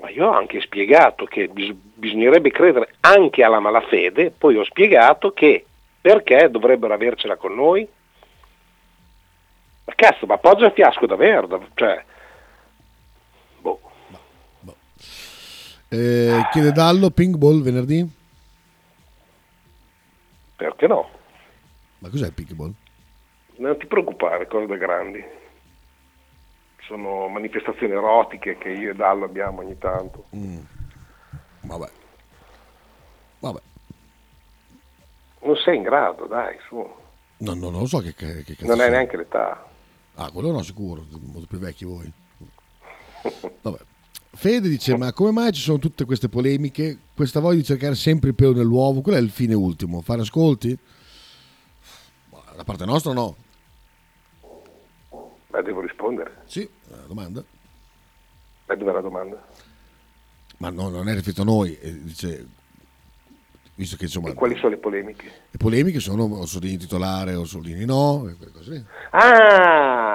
[0.02, 5.32] Ma io ho anche spiegato che bis- bisognerebbe credere anche alla malafede, poi ho spiegato
[5.32, 5.64] che
[6.02, 7.88] perché dovrebbero avercela con noi?
[9.90, 12.04] Ma cazzo, ma appoggia il fiasco davvero, da- cioè,
[13.60, 13.80] boh,
[15.92, 18.18] Eh, chiede Dallo, ping ball venerdì?
[20.56, 21.10] perché no?
[22.00, 22.72] Ma cos'è il ping ball?
[23.56, 25.24] Non ti preoccupare, cose da grandi.
[26.86, 30.26] Sono manifestazioni erotiche che io e Dallo abbiamo ogni tanto.
[30.36, 30.60] Mm.
[31.62, 31.90] Vabbè.
[33.40, 33.60] Vabbè.
[35.42, 36.76] Non sei in grado, dai, su.
[37.38, 39.66] No, no, non lo so che, che, che cazzo Non hai neanche l'età.
[40.22, 42.12] Ah, quello no, sicuro, molto più vecchi voi.
[43.62, 43.78] Vabbè.
[44.32, 46.98] Fede dice, ma come mai ci sono tutte queste polemiche?
[47.16, 50.02] Questa voglia di cercare sempre il pelo nell'uovo, qual è il fine ultimo?
[50.02, 50.78] Fare ascolti?
[52.32, 53.36] Ma Da parte nostra no.
[55.48, 56.44] Beh, devo rispondere.
[56.46, 57.42] Sì, eh, domanda.
[58.66, 59.42] Beh, dov'è la domanda?
[60.58, 62.46] Ma no, non è riferito a noi, eh, dice,
[63.76, 64.30] visto che insomma...
[64.30, 65.32] E quali sono le polemiche?
[65.50, 68.86] Le polemiche sono Orsolini titolare, Orsolini no, e quelle cose lì.
[69.12, 70.09] Ah,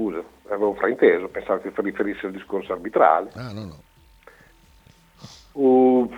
[0.00, 3.30] scusa, avevo frainteso, pensavo che riferisse al discorso arbitrale.
[3.34, 3.82] Ah, no, no.
[5.52, 6.10] Uh,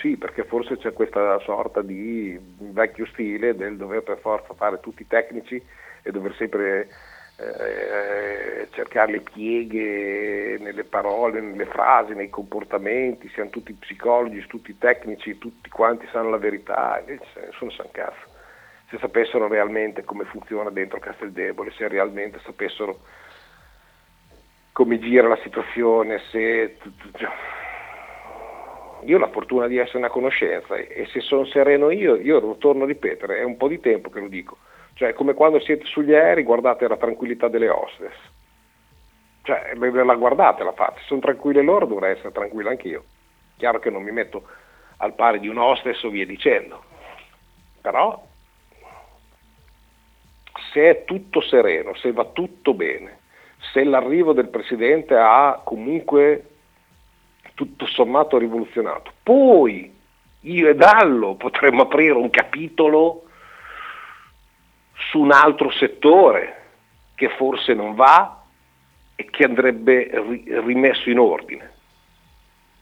[0.00, 5.02] sì, perché forse c'è questa sorta di vecchio stile del dover per forza fare tutti
[5.02, 5.62] i tecnici
[6.02, 6.88] e dover sempre
[7.38, 15.38] eh, cercare le pieghe nelle parole, nelle frasi, nei comportamenti, siamo tutti psicologi, tutti tecnici,
[15.38, 18.27] tutti quanti sanno la verità, invece nessuno sa un cazzo.
[18.88, 23.00] Se sapessero realmente come funziona dentro Casteldebole, se realmente sapessero
[24.72, 26.78] come gira la situazione, se...
[29.04, 32.56] Io ho la fortuna di essere una conoscenza e se sono sereno io, io lo
[32.56, 34.56] torno a ripetere, è un po' di tempo che lo dico
[34.98, 38.16] cioè, come quando siete sugli aerei, guardate la tranquillità delle hostess.
[39.44, 40.74] Cioè, la guardate la.
[40.96, 43.04] Se sono tranquille loro, dovrei essere tranquillo anch'io.
[43.58, 44.42] Chiaro che non mi metto
[44.96, 46.82] al pari di un hostess o via dicendo.
[47.80, 48.26] Però,
[50.72, 53.18] se è tutto sereno, se va tutto bene,
[53.72, 56.44] se l'arrivo del Presidente ha comunque
[57.54, 59.96] tutto sommato rivoluzionato, poi
[60.42, 63.24] io e Dallo potremmo aprire un capitolo
[65.10, 66.56] su un altro settore
[67.14, 68.44] che forse non va
[69.16, 70.10] e che andrebbe
[70.64, 71.72] rimesso in ordine.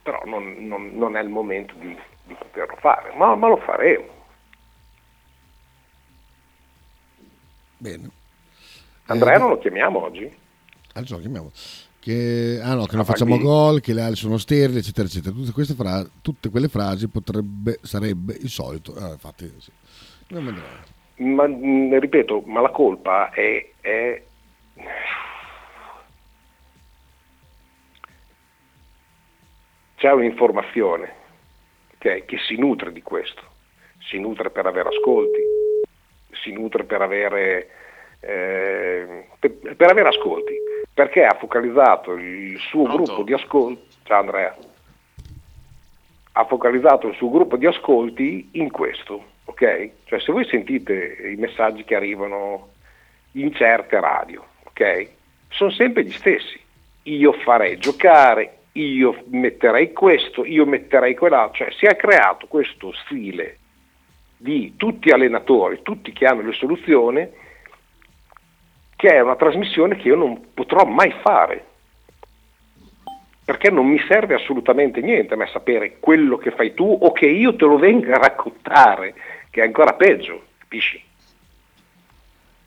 [0.02, 4.15] Però non, non, non è il momento di, di poterlo fare, ma, ma, lo faremo.
[7.78, 8.10] Bene.
[9.06, 10.30] Andrea eh, non lo chiamiamo oggi?
[10.94, 11.50] Adesso lo chiamiamo.
[11.98, 15.34] Che, ah no, che non facciamo gol, che le ali sono sterili, eccetera, eccetera.
[15.34, 18.94] Tutte, queste frasi, tutte quelle frasi potrebbe, sarebbe il solito.
[18.94, 19.72] Ah, infatti, sì.
[21.16, 24.22] Ma mh, ripeto, ma la colpa è, è
[29.96, 31.12] c'è un'informazione
[31.94, 33.42] okay, che si nutre di questo,
[33.98, 35.40] si nutre per avere ascolti,
[36.46, 37.68] si nutre per avere,
[38.20, 40.54] eh, per, per avere ascolti,
[40.92, 43.02] perché ha focalizzato il suo Pronto?
[43.02, 44.56] gruppo di ascolti, ciao Andrea,
[46.32, 49.90] ha focalizzato il suo gruppo di ascolti in questo ok?
[50.04, 52.68] Cioè se voi sentite i messaggi che arrivano
[53.32, 55.08] in certe radio, ok?
[55.48, 56.60] Sono sempre gli stessi.
[57.04, 63.58] Io farei giocare, io metterei questo, io metterei quell'altro, cioè si è creato questo stile
[64.46, 67.28] di tutti allenatori, tutti che hanno le soluzioni,
[68.94, 71.64] che è una trasmissione che io non potrò mai fare,
[73.44, 77.26] perché non mi serve assolutamente niente a me sapere quello che fai tu o che
[77.26, 79.14] io te lo venga a raccontare
[79.50, 81.02] che è ancora peggio, capisci?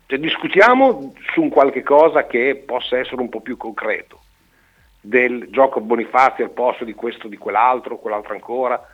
[0.04, 4.20] Cioè, discutiamo su un qualche cosa che possa essere un po' più concreto,
[5.00, 8.89] del gioco Bonifazio al posto di questo, di quell'altro, quell'altro ancora,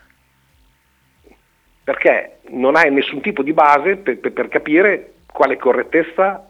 [1.86, 6.44] perché non hai nessun tipo di base per, per, per capire quale correttezza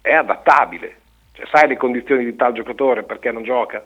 [0.00, 1.00] è adattabile.
[1.32, 3.84] Cioè, sai le condizioni di tal giocatore perché non gioca?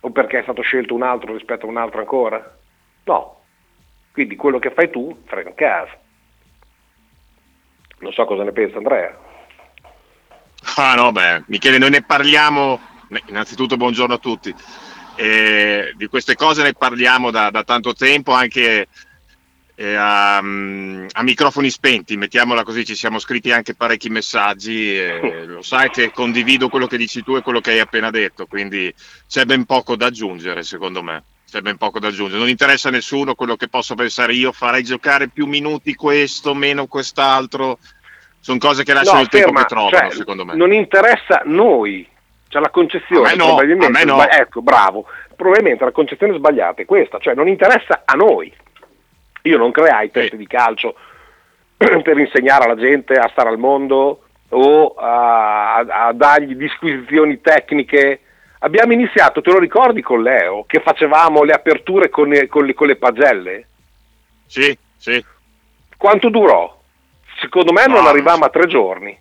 [0.00, 2.58] O perché è stato scelto un altro rispetto a un altro ancora?
[3.04, 3.40] No,
[4.12, 5.98] quindi quello che fai tu, frega in casa.
[8.00, 9.18] Non so cosa ne pensa Andrea.
[10.76, 12.78] Ah no, beh, Michele, noi ne parliamo,
[13.28, 14.54] innanzitutto buongiorno a tutti,
[15.14, 18.86] e di queste cose ne parliamo da, da tanto tempo anche
[19.76, 25.62] eh, a, a, microfoni spenti, mettiamola così, ci siamo scritti anche parecchi messaggi, e lo
[25.62, 28.92] sai che condivido quello che dici tu e quello che hai appena detto, quindi
[29.28, 32.40] c'è ben poco da aggiungere secondo me c'è ben poco da aggiungere.
[32.40, 36.86] Non interessa a nessuno quello che posso pensare io, farei giocare più minuti questo, meno
[36.86, 37.78] quest'altro.
[38.40, 40.54] Sono cose che lasciano no, il tempo che trovano, cioè, secondo me.
[40.56, 42.06] Non interessa a noi,
[42.48, 43.34] cioè la concezione.
[43.36, 44.28] No, probabilmente, a me no.
[44.28, 45.06] Ecco, bravo.
[45.36, 48.52] Probabilmente la concezione sbagliata è questa, cioè non interessa a noi.
[49.46, 50.36] Io non creai test sì.
[50.36, 50.94] di calcio
[51.76, 58.20] per insegnare alla gente a stare al mondo o a, a, a dargli disquisizioni tecniche
[58.60, 62.86] Abbiamo iniziato, te lo ricordi con Leo, che facevamo le aperture con, le, con, con
[62.86, 63.68] le pagelle?
[64.46, 65.22] Sì, sì.
[65.96, 66.74] Quanto durò?
[67.38, 69.16] Secondo me non no, arrivavamo a tre giorni.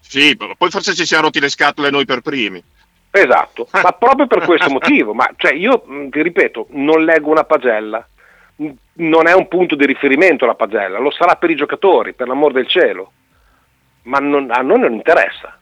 [0.00, 2.62] Sì, poi forse ci siamo rotti le scatole noi per primi.
[3.10, 5.14] Esatto, ma proprio per questo motivo.
[5.14, 8.06] Ma cioè, io ti ripeto, non leggo una pagella,
[8.56, 12.52] non è un punto di riferimento la pagella, lo sarà per i giocatori, per l'amor
[12.52, 13.12] del cielo,
[14.02, 15.58] ma non, a noi non interessa.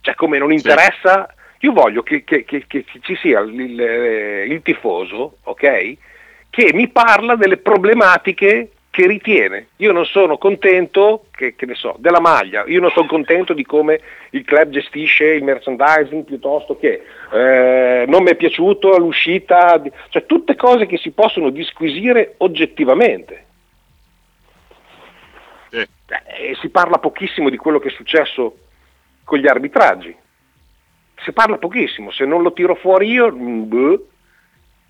[0.00, 1.28] Cioè, come non interessa
[1.60, 3.80] io voglio che, che, che, che ci sia il, il,
[4.50, 5.96] il tifoso, ok?
[6.50, 9.66] Che mi parla delle problematiche che ritiene.
[9.76, 13.62] Io non sono contento, che, che, ne so, della maglia, io non sono contento di
[13.62, 19.92] come il club gestisce il merchandising piuttosto che eh, non mi è piaciuto l'uscita, di...
[20.08, 23.44] cioè tutte cose che si possono disquisire oggettivamente.
[25.68, 25.80] Sì.
[25.80, 28.56] Eh, si parla pochissimo di quello che è successo
[29.24, 30.16] con gli arbitraggi.
[31.22, 34.00] Si parla pochissimo, se non lo tiro fuori io, mm, beh,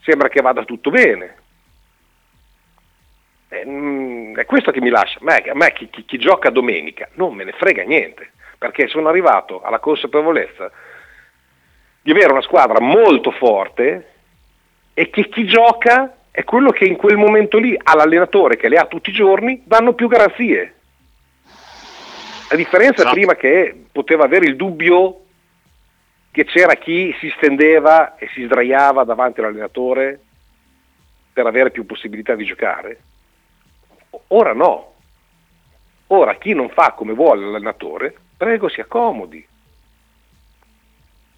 [0.02, 1.38] sembra che vada tutto bene.
[3.48, 5.20] Eh, mm, è questo che mi lascia.
[5.20, 9.62] a me chi, chi, chi, gioca domenica non me ne frega niente, perché sono arrivato
[9.62, 10.70] alla consapevolezza
[12.02, 14.12] di avere una squadra molto forte
[14.94, 18.86] e che chi gioca è quello che in quel momento lì all'allenatore che le ha
[18.86, 20.74] tutti i giorni danno più garanzie.
[22.48, 23.14] A differenza esatto.
[23.14, 25.22] prima che poteva avere il dubbio
[26.30, 30.20] che c'era chi si stendeva e si sdraiava davanti all'allenatore
[31.32, 32.98] per avere più possibilità di giocare.
[34.28, 34.94] Ora no.
[36.08, 39.38] Ora chi non fa come vuole l'allenatore, prego si accomodi.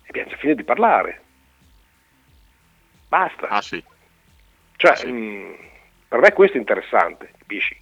[0.02, 1.22] E abbiamo già finito di parlare.
[3.08, 3.48] Basta.
[3.48, 3.82] Ah sì.
[4.76, 5.10] Cioè, ah, sì.
[5.10, 5.54] Mh, mm,
[6.08, 7.76] per me questo è interessante, capisci?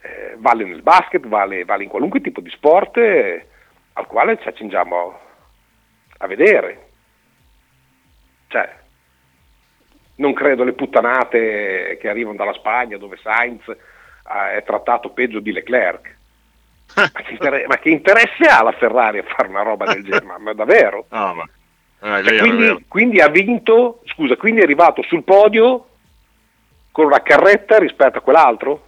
[0.00, 3.46] Eh, vale nel basket, vale, vale, in qualunque tipo di sport eh,
[3.94, 5.20] al quale ci accingiamo
[6.18, 6.86] a vedere.
[8.48, 8.76] Cioè,
[10.18, 15.52] non credo alle puttanate che arrivano dalla Spagna dove Sainz eh, è trattato peggio di
[15.52, 16.16] Leclerc.
[16.94, 20.24] Ma che, inter- ma che, interesse ha la Ferrari a fare una roba del genere?
[20.24, 21.06] Ma, ma davvero?
[21.10, 21.48] No, ma...
[22.00, 25.88] Eh, cioè, quindi, quindi, ha vinto, scusa, quindi è arrivato sul podio
[26.92, 28.86] con una carretta rispetto a quell'altro?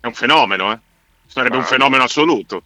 [0.00, 0.78] È un fenomeno, eh?
[1.26, 1.60] Sarebbe ma...
[1.62, 2.62] un fenomeno assoluto.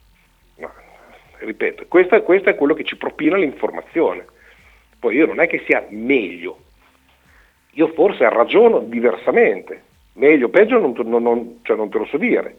[1.38, 4.26] Ripeto, questo, questo è quello che ci propina l'informazione.
[5.02, 6.60] Poi io non è che sia meglio,
[7.72, 9.82] io forse ragiono diversamente,
[10.12, 12.56] meglio o peggio non, non, non, cioè non, te lo so dire,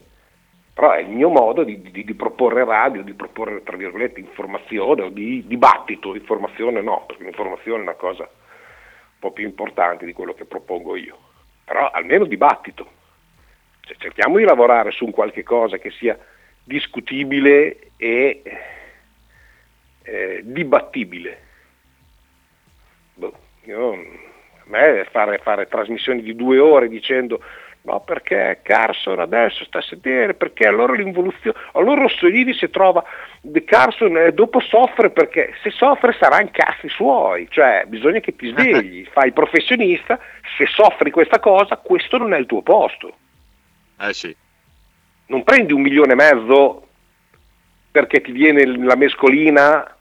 [0.74, 5.04] però è il mio modo di, di, di proporre radio, di proporre tra virgolette informazione
[5.04, 10.12] o di dibattito, informazione no, perché l'informazione è una cosa un po' più importante di
[10.12, 11.16] quello che propongo io,
[11.64, 12.86] però almeno dibattito,
[13.80, 16.18] cioè, cerchiamo di lavorare su un qualche cosa che sia
[16.62, 18.42] discutibile e
[20.02, 21.43] eh, dibattibile
[23.66, 23.96] io, a
[24.66, 27.40] me fare, fare trasmissioni di due ore dicendo
[27.84, 33.04] no perché Carson adesso sta a sedere, perché allora l'involuzione, allora Rossolini si trova,
[33.40, 38.34] De Carson eh, dopo soffre perché se soffre sarà in cazzi suoi, cioè bisogna che
[38.34, 40.18] ti svegli, fai il professionista,
[40.56, 43.14] se soffri questa cosa questo non è il tuo posto.
[44.00, 44.34] Eh sì.
[45.26, 46.86] Non prendi un milione e mezzo
[47.90, 49.93] perché ti viene la mescolina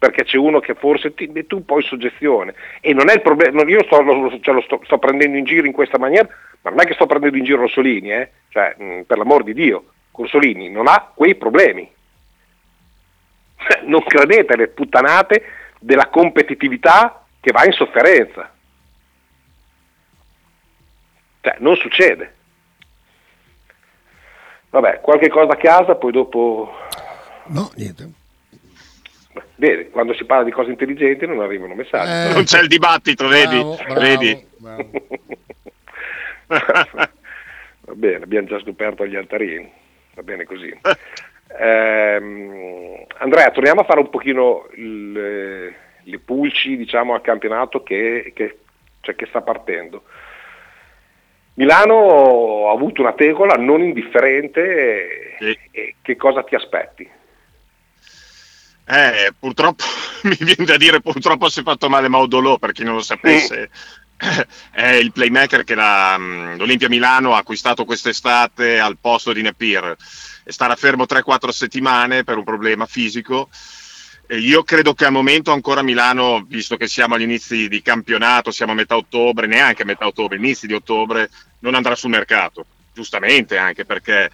[0.00, 3.20] perché c'è uno che forse ti mette un po' in soggezione e non è il
[3.20, 6.26] problema, io sto, lo, cioè lo sto, sto, prendendo in giro in questa maniera,
[6.62, 8.30] ma non è che sto prendendo in giro Rossolini, eh?
[8.48, 11.86] cioè, mh, per l'amor di Dio, Rossolini non ha quei problemi.
[13.84, 15.44] Non credete alle puttanate
[15.78, 18.50] della competitività che va in sofferenza.
[21.42, 22.36] Cioè, non succede.
[24.70, 26.74] Vabbè, qualche cosa a casa, poi dopo...
[27.48, 28.19] No, niente.
[29.60, 32.30] Vedi, quando si parla di cose intelligenti non arrivano messaggi.
[32.30, 33.56] Eh, non c'è il dibattito, vedi?
[33.58, 34.46] Bravo, bravo, vedi?
[34.56, 34.90] bravo.
[37.80, 39.70] Va bene, abbiamo già scoperto gli altarini,
[40.14, 40.74] va bene così.
[41.52, 48.58] Eh, Andrea, torniamo a fare un pochino il, le pulci diciamo, al campionato che, che,
[49.00, 50.04] cioè, che sta partendo.
[51.54, 55.58] Milano ha avuto una tegola non indifferente Sì.
[55.72, 57.10] e che cosa ti aspetti?
[58.92, 59.84] Eh, purtroppo
[60.24, 63.70] mi viene da dire purtroppo si è fatto male Maudolò per chi non lo sapesse.
[64.70, 69.96] È il playmaker che la, mm, l'Olimpia Milano ha acquistato quest'estate al posto di Nepir.
[70.44, 73.48] Starà fermo 3-4 settimane per un problema fisico.
[74.26, 78.50] E io credo che al momento ancora Milano, visto che siamo agli inizi di campionato,
[78.50, 81.30] siamo a metà ottobre, neanche a metà ottobre, inizi di ottobre,
[81.60, 82.66] non andrà sul mercato.
[82.92, 84.30] Giustamente anche perché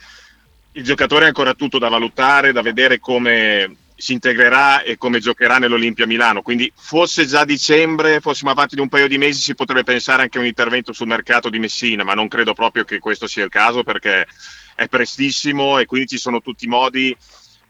[0.73, 5.59] il giocatore è ancora tutto da valutare, da vedere come si integrerà e come giocherà
[5.59, 6.43] nell'Olimpia Milano.
[6.43, 10.39] Quindi fosse già dicembre, fossimo avanti di un paio di mesi, si potrebbe pensare anche
[10.39, 13.51] a un intervento sul mercato di Messina, ma non credo proprio che questo sia il
[13.51, 14.27] caso perché
[14.75, 17.17] è prestissimo e quindi ci sono tutti i modi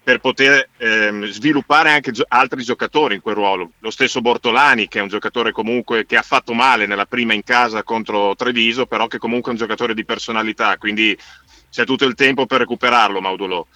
[0.07, 3.73] per poter ehm, sviluppare anche gio- altri giocatori in quel ruolo.
[3.81, 7.43] Lo stesso Bortolani, che è un giocatore comunque che ha fatto male nella prima in
[7.43, 11.19] casa contro Treviso, però che comunque è un giocatore di personalità, quindi
[11.73, 13.67] c'è tutto il tempo per recuperarlo, Maudolò.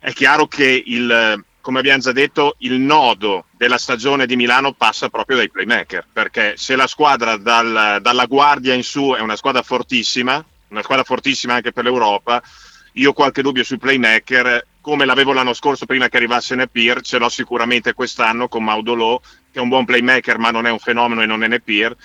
[0.00, 5.08] È chiaro che il, come abbiamo già detto, il nodo della stagione di Milano passa
[5.08, 9.62] proprio dai playmaker, perché se la squadra dal- dalla guardia in su è una squadra
[9.62, 12.40] fortissima, una squadra fortissima anche per l'Europa.
[12.92, 17.18] Io ho qualche dubbio sui playmaker, come l'avevo l'anno scorso prima che arrivasse Nepir, ce
[17.18, 21.22] l'ho sicuramente quest'anno con Maudolò, che è un buon playmaker ma non è un fenomeno
[21.22, 21.96] e non è Nepir,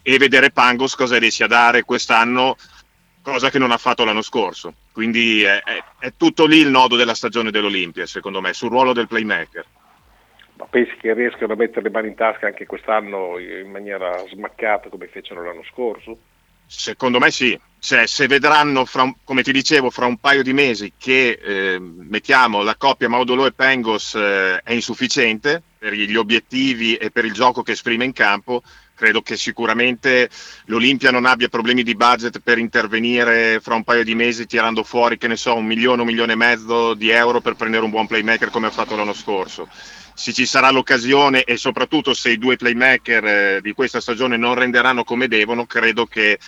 [0.00, 2.56] e vedere Pangos cosa riesce a dare quest'anno,
[3.32, 4.74] cosa che non ha fatto l'anno scorso.
[4.92, 8.92] Quindi è, è, è tutto lì il nodo della stagione dell'Olimpia, secondo me, sul ruolo
[8.92, 9.64] del playmaker.
[10.56, 14.88] Ma pensi che riescano a mettere le mani in tasca anche quest'anno in maniera smaccata
[14.88, 16.18] come fecero l'anno scorso?
[16.66, 20.92] Secondo me sì, cioè, se vedranno, fra, come ti dicevo, fra un paio di mesi
[20.98, 27.10] che eh, mettiamo la coppia Maudolo e Pengos eh, è insufficiente per gli obiettivi e
[27.10, 28.62] per il gioco che esprime in campo,
[28.98, 30.28] credo che sicuramente
[30.64, 35.16] l'Olimpia non abbia problemi di budget per intervenire fra un paio di mesi tirando fuori,
[35.16, 38.08] che ne so, un milione, un milione e mezzo di euro per prendere un buon
[38.08, 39.68] playmaker come ha fatto l'anno scorso.
[40.14, 44.54] Se ci sarà l'occasione e soprattutto se i due playmaker eh, di questa stagione non
[44.54, 46.40] renderanno come devono, credo che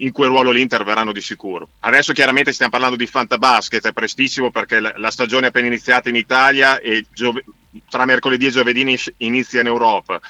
[0.00, 1.70] in quel ruolo lì interverranno di sicuro.
[1.80, 6.16] Adesso chiaramente stiamo parlando di fantabasket, è prestissimo perché la, stagione è appena iniziata in
[6.16, 7.44] Italia e giove-
[7.88, 10.20] tra mercoledì e giovedì inizia in Europa.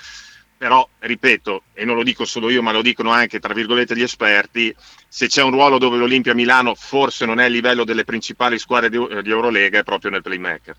[0.59, 4.03] Però, ripeto, e non lo dico solo io, ma lo dicono anche, tra virgolette, gli
[4.03, 4.75] esperti,
[5.07, 8.89] se c'è un ruolo dove l'Olimpia Milano forse non è a livello delle principali squadre
[8.89, 10.77] di, di Eurolega, è proprio nel playmaker.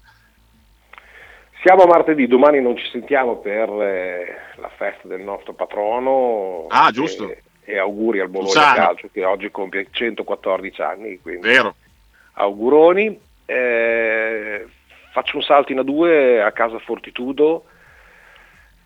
[1.61, 6.65] Siamo martedì, domani non ci sentiamo per eh, la festa del nostro patrono.
[6.69, 7.29] Ah, giusto.
[7.29, 11.19] E, e auguri al Bologna Calcio che oggi compie 114 anni.
[11.19, 11.75] Quindi Vero.
[12.33, 13.19] Auguroni.
[13.45, 14.65] Eh,
[15.11, 17.65] faccio un salto in A2 a casa Fortitudo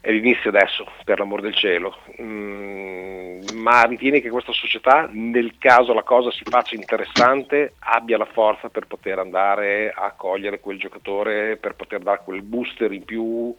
[0.02, 5.94] è l'inizio adesso, per l'amor del cielo, mm, ma ritieni che questa società, nel caso
[5.94, 11.56] la cosa si faccia interessante, abbia la forza per poter andare a cogliere quel giocatore,
[11.58, 13.56] per poter dare quel booster in più,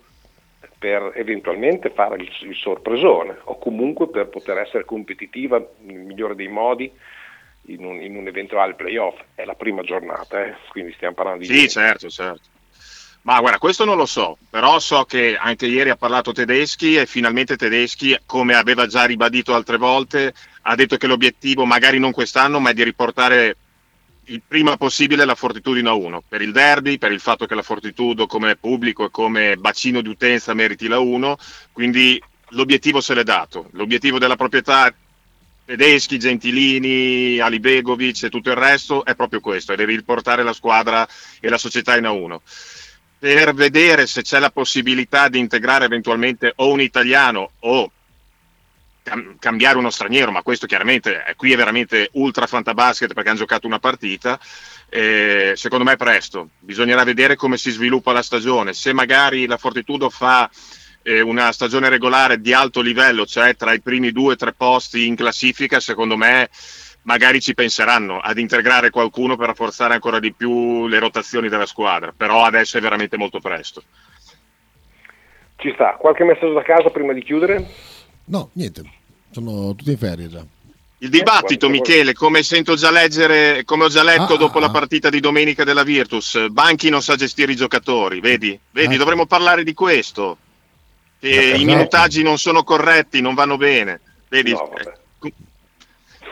[0.78, 6.48] per eventualmente fare il, il sorpresone o comunque per poter essere competitiva nel migliore dei
[6.48, 6.90] modi
[7.66, 9.20] in un, in un eventuale playoff.
[9.36, 10.56] È la prima giornata, eh?
[10.70, 11.46] quindi stiamo parlando di...
[11.46, 12.48] Sì, certo, certo.
[13.22, 17.06] Ma guarda, questo non lo so, però so che anche ieri ha parlato Tedeschi e
[17.06, 22.58] finalmente Tedeschi, come aveva già ribadito altre volte, ha detto che l'obiettivo magari non quest'anno,
[22.58, 23.56] ma è di riportare
[24.24, 27.62] il prima possibile la Fortitudo a 1 per il derby, per il fatto che la
[27.62, 31.36] Fortitudo come pubblico e come bacino di utenza meriti la 1,
[31.70, 33.68] quindi l'obiettivo se l'è dato.
[33.72, 34.92] L'obiettivo della proprietà
[35.64, 40.52] Tedeschi, Gentilini, Ali Begovic e tutto il resto è proprio questo, è di riportare la
[40.52, 41.06] squadra
[41.38, 42.38] e la società in A1
[43.22, 47.88] per vedere se c'è la possibilità di integrare eventualmente o un italiano o
[49.00, 53.38] cam- cambiare uno straniero, ma questo chiaramente è, qui è veramente ultra fantabasket perché hanno
[53.38, 54.40] giocato una partita.
[54.88, 58.72] Eh, secondo me è presto, bisognerà vedere come si sviluppa la stagione.
[58.72, 60.50] Se magari la Fortitudo fa
[61.02, 65.06] eh, una stagione regolare di alto livello, cioè tra i primi due o tre posti
[65.06, 66.50] in classifica, secondo me
[67.02, 72.12] magari ci penseranno ad integrare qualcuno per rafforzare ancora di più le rotazioni della squadra,
[72.16, 73.82] però adesso è veramente molto presto.
[75.56, 77.64] Ci sta, qualche messaggio da casa prima di chiudere?
[78.26, 78.82] No, niente,
[79.30, 80.44] sono tutti in ferie già.
[80.98, 84.70] Il dibattito, Michele, come sento già leggere, come ho già letto ah, dopo ah, la
[84.70, 88.56] partita di domenica della Virtus, Banchi non sa gestire i giocatori, vedi?
[88.70, 90.36] Vedi, ah, dovremmo parlare di questo.
[91.18, 91.60] Che esatto.
[91.60, 94.00] i minutaggi non sono corretti, non vanno bene.
[94.28, 94.52] Vedi?
[94.52, 94.70] No,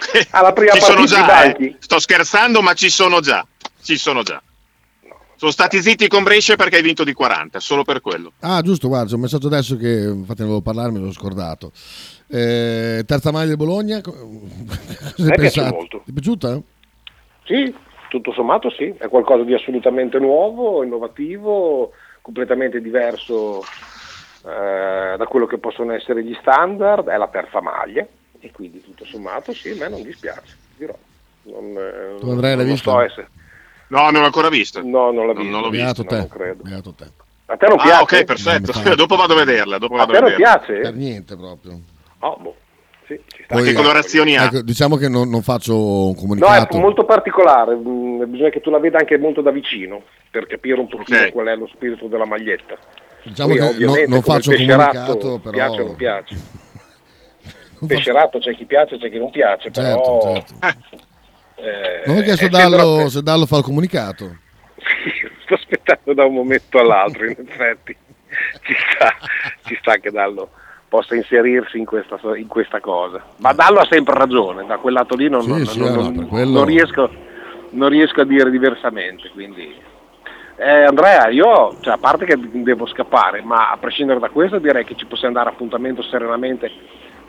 [0.31, 1.77] alla prima ci sono già, eh.
[1.79, 3.47] sto scherzando, ma ci sono già.
[3.83, 4.43] Ci sono già.
[5.37, 8.33] Sono stati zitti con Brescia perché hai vinto di 40, solo per quello.
[8.41, 11.73] Ah, giusto, guarda, c'è un messaggio adesso che infatti ne volevo parlare, me l'ho scordato.
[12.29, 15.75] Eh, terza maglia del Bologna, cosa hai pensato?
[15.75, 16.03] Molto.
[16.05, 16.61] Ti è piaciuta?
[17.45, 17.75] Sì,
[18.11, 23.63] tutto sommato sì, è qualcosa di assolutamente nuovo, innovativo, completamente diverso
[24.45, 28.07] eh, da quello che possono essere gli standard, è la terza maglia
[28.41, 30.97] e quindi tutto sommato sì, a me non dispiace, dirò.
[31.43, 32.91] Non, eh, tu Andrea l'hai visto?
[32.91, 33.25] So.
[33.89, 34.83] No, non l'ho ancora visto.
[34.83, 35.51] No, non l'ho visto.
[35.51, 36.05] Non, l'ho visto.
[36.05, 36.17] te.
[36.17, 36.63] Non credo.
[36.63, 37.11] Beato te.
[37.47, 38.03] A te non ah, piace?
[38.03, 38.73] ok, perfetto.
[38.95, 39.79] dopo vado a vederla.
[39.79, 40.75] Dopo a vado te non piace?
[40.75, 41.81] Per niente proprio.
[42.21, 42.57] Oh, boh.
[43.07, 44.45] Sì, Poi, che colorazioni ha?
[44.45, 46.75] Ecco, diciamo che non, non, faccio un comunicato.
[46.75, 50.47] No, è molto particolare, mm, bisogna che tu la veda anche molto da vicino per
[50.47, 51.33] capire un pochino okay.
[51.33, 52.79] qual è lo spirito della maglietta.
[53.25, 55.51] Diciamo Poi, che non, non faccio un comunicato, però...
[55.51, 56.37] Piace o non piace.
[57.87, 60.33] Pescerato c'è chi piace, c'è chi non piace, certo, però...
[60.35, 61.09] Certo.
[61.57, 64.37] Eh, non ho chiesto Dallo, se Dallo fa il comunicato.
[65.45, 67.97] sto aspettando da un momento all'altro, in effetti.
[68.63, 69.15] Ci sta,
[69.65, 70.51] ci sta che Dallo
[70.89, 73.23] possa inserirsi in questa, in questa, cosa.
[73.39, 76.27] Ma Dallo ha sempre ragione, da quel lato lì non, sì, non, sì, non, no,
[76.27, 76.51] quello...
[76.51, 77.11] non, riesco,
[77.71, 79.31] non riesco a dire diversamente.
[79.31, 79.89] Quindi.
[80.57, 84.85] Eh, Andrea, io, cioè, a parte che devo scappare, ma a prescindere da questo direi
[84.85, 86.71] che ci possiamo dare appuntamento serenamente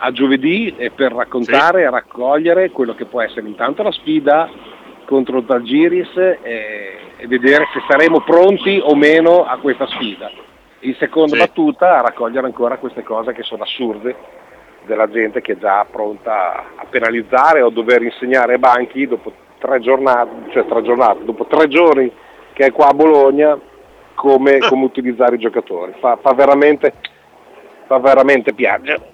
[0.03, 4.49] a giovedì per raccontare e raccogliere quello che può essere intanto la sfida
[5.05, 10.31] contro il Talgiris e, e vedere se saremo pronti o meno a questa sfida.
[10.79, 11.39] In seconda Sì.
[11.39, 14.15] battuta a raccogliere ancora queste cose che sono assurde
[14.85, 19.79] della gente che è già pronta a penalizzare o dover insegnare ai banchi dopo tre
[19.81, 22.11] giornate, cioè tre giornate, dopo tre giorni
[22.53, 23.55] che è qua a Bologna
[24.15, 25.93] come, come utilizzare i giocatori.
[25.99, 26.93] Fa, fa veramente,
[27.85, 29.09] fa veramente piangere.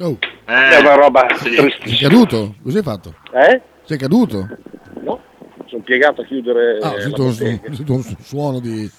[0.00, 1.50] Oh, Eh, È una roba sì.
[1.50, 2.08] sei tristissima.
[2.08, 2.54] caduto?
[2.62, 3.14] Cos'hai fatto?
[3.32, 3.60] Eh?
[3.84, 4.46] Sei caduto?
[5.02, 5.20] No,
[5.66, 8.90] sono piegato a chiudere Ah, ho sentito un, sentito un su- suono di,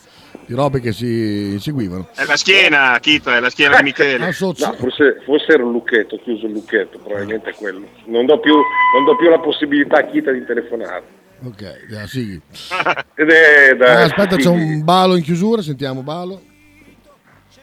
[0.46, 2.10] di robe che si inseguivano.
[2.16, 4.26] È la schiena, Chito, è la schiena di Michele.
[4.28, 7.88] Ah, so- No, forse, forse era un lucchetto, ho chiuso il lucchetto, probabilmente è quello.
[8.06, 11.04] Non do più, non do più la possibilità a Kita di telefonare.
[11.46, 12.42] Ok, dai, sì.
[13.16, 16.42] Ed è da- Ah, aspetta, c'è un balo in chiusura, sentiamo balo.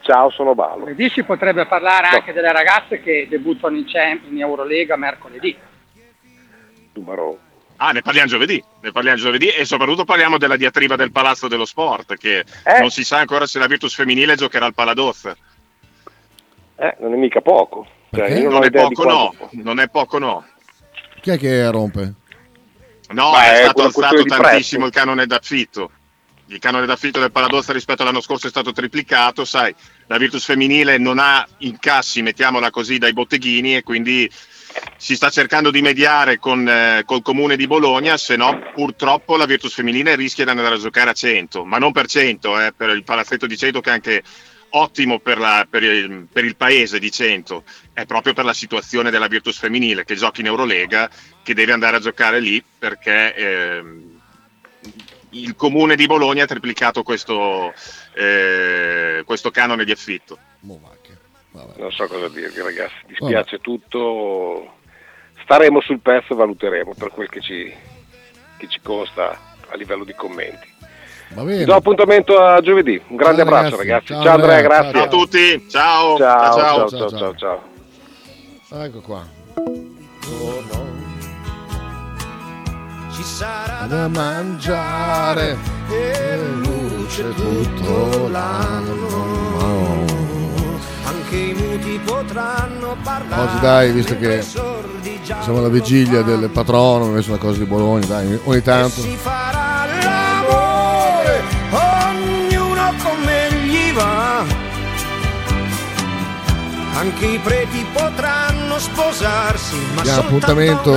[0.06, 0.84] Ciao, sono Balo.
[0.84, 5.56] Mercoledì si potrebbe parlare anche delle ragazze che debuttano in, Champ- in Eurolega mercoledì.
[6.92, 7.38] Numero.
[7.78, 11.64] Ah, ne parliamo giovedì, ne parliamo giovedì e soprattutto parliamo della diatriba del Palazzo dello
[11.64, 12.78] Sport, che Eh.
[12.78, 15.36] non si sa ancora se la Virtus femminile giocherà al Paladozza.
[16.76, 17.86] Eh, non è mica poco.
[18.12, 20.46] Cioè, non, Non è poco no, quanto- non è poco no.
[21.20, 22.14] Chi è che rompe?
[23.08, 25.90] No, Ma è, stato alzato tantissimo il canone d'affitto.
[26.46, 29.74] Il canone d'affitto del Paladozza rispetto all'anno scorso è stato triplicato, sai,
[30.06, 34.30] la Virtus femminile non ha incassi, mettiamola così, dai botteghini e quindi
[34.96, 39.46] si sta cercando di mediare con eh, col comune di Bologna, se no purtroppo la
[39.46, 42.90] Virtus femminile rischia di andare a giocare a 100, ma non per 100, eh, per
[42.90, 44.22] il palazzetto di 100 che è anche
[44.70, 49.10] ottimo per, la- per il, per il paese di 100, è proprio per la situazione
[49.10, 51.08] della Virtus femminile che gioca in Eurolega,
[51.42, 54.05] che deve andare a giocare lì perché ehm,
[55.42, 57.72] il comune di Bologna ha triplicato questo,
[58.14, 60.38] eh, questo canone di affitto.
[60.60, 61.80] Vabbè.
[61.80, 64.74] Non so cosa dirvi ragazzi, dispiace tutto.
[65.42, 67.72] Staremo sul pezzo e valuteremo per quel che ci,
[68.56, 70.74] che ci consta a livello di commenti.
[71.30, 73.00] Va Vi do appuntamento a giovedì.
[73.08, 74.06] Un grande Ciao, abbraccio ragazzi.
[74.06, 74.80] Ciao, Ciao, Andrea, Andrea.
[74.80, 74.92] grazie.
[74.92, 76.56] Ciao a tutti, ciao, Ciao, ciao.
[76.56, 77.36] ciao, ciao, ciao, ciao.
[77.36, 77.64] ciao,
[78.68, 78.84] ciao.
[78.84, 80.94] Ecco qua.
[83.16, 85.56] Ci sarà Da mangiare
[85.88, 90.04] e luce tutto l'anno.
[91.04, 93.42] anche i muti potranno parlare.
[93.42, 98.04] Oggi dai, visto che siamo alla vigilia del patrono, ho messo una cosa di Bologna,
[98.04, 99.00] dai, ogni tanto.
[106.96, 110.94] Anche i preti potranno sposarsi, ma Diamo appuntamento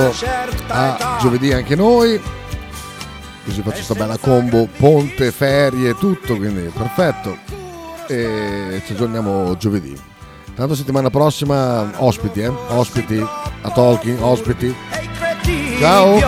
[0.68, 1.18] a età.
[1.20, 2.18] giovedì anche noi.
[3.44, 7.36] Così faccio sta bella combo, ponte, ferie, tutto, quindi perfetto.
[8.06, 9.98] E ci aggiorniamo giovedì.
[10.54, 12.52] Tanto settimana prossima ospiti, eh?
[12.68, 13.18] Ospiti
[13.62, 14.74] a Talking, ospiti.
[15.78, 16.18] Ciao.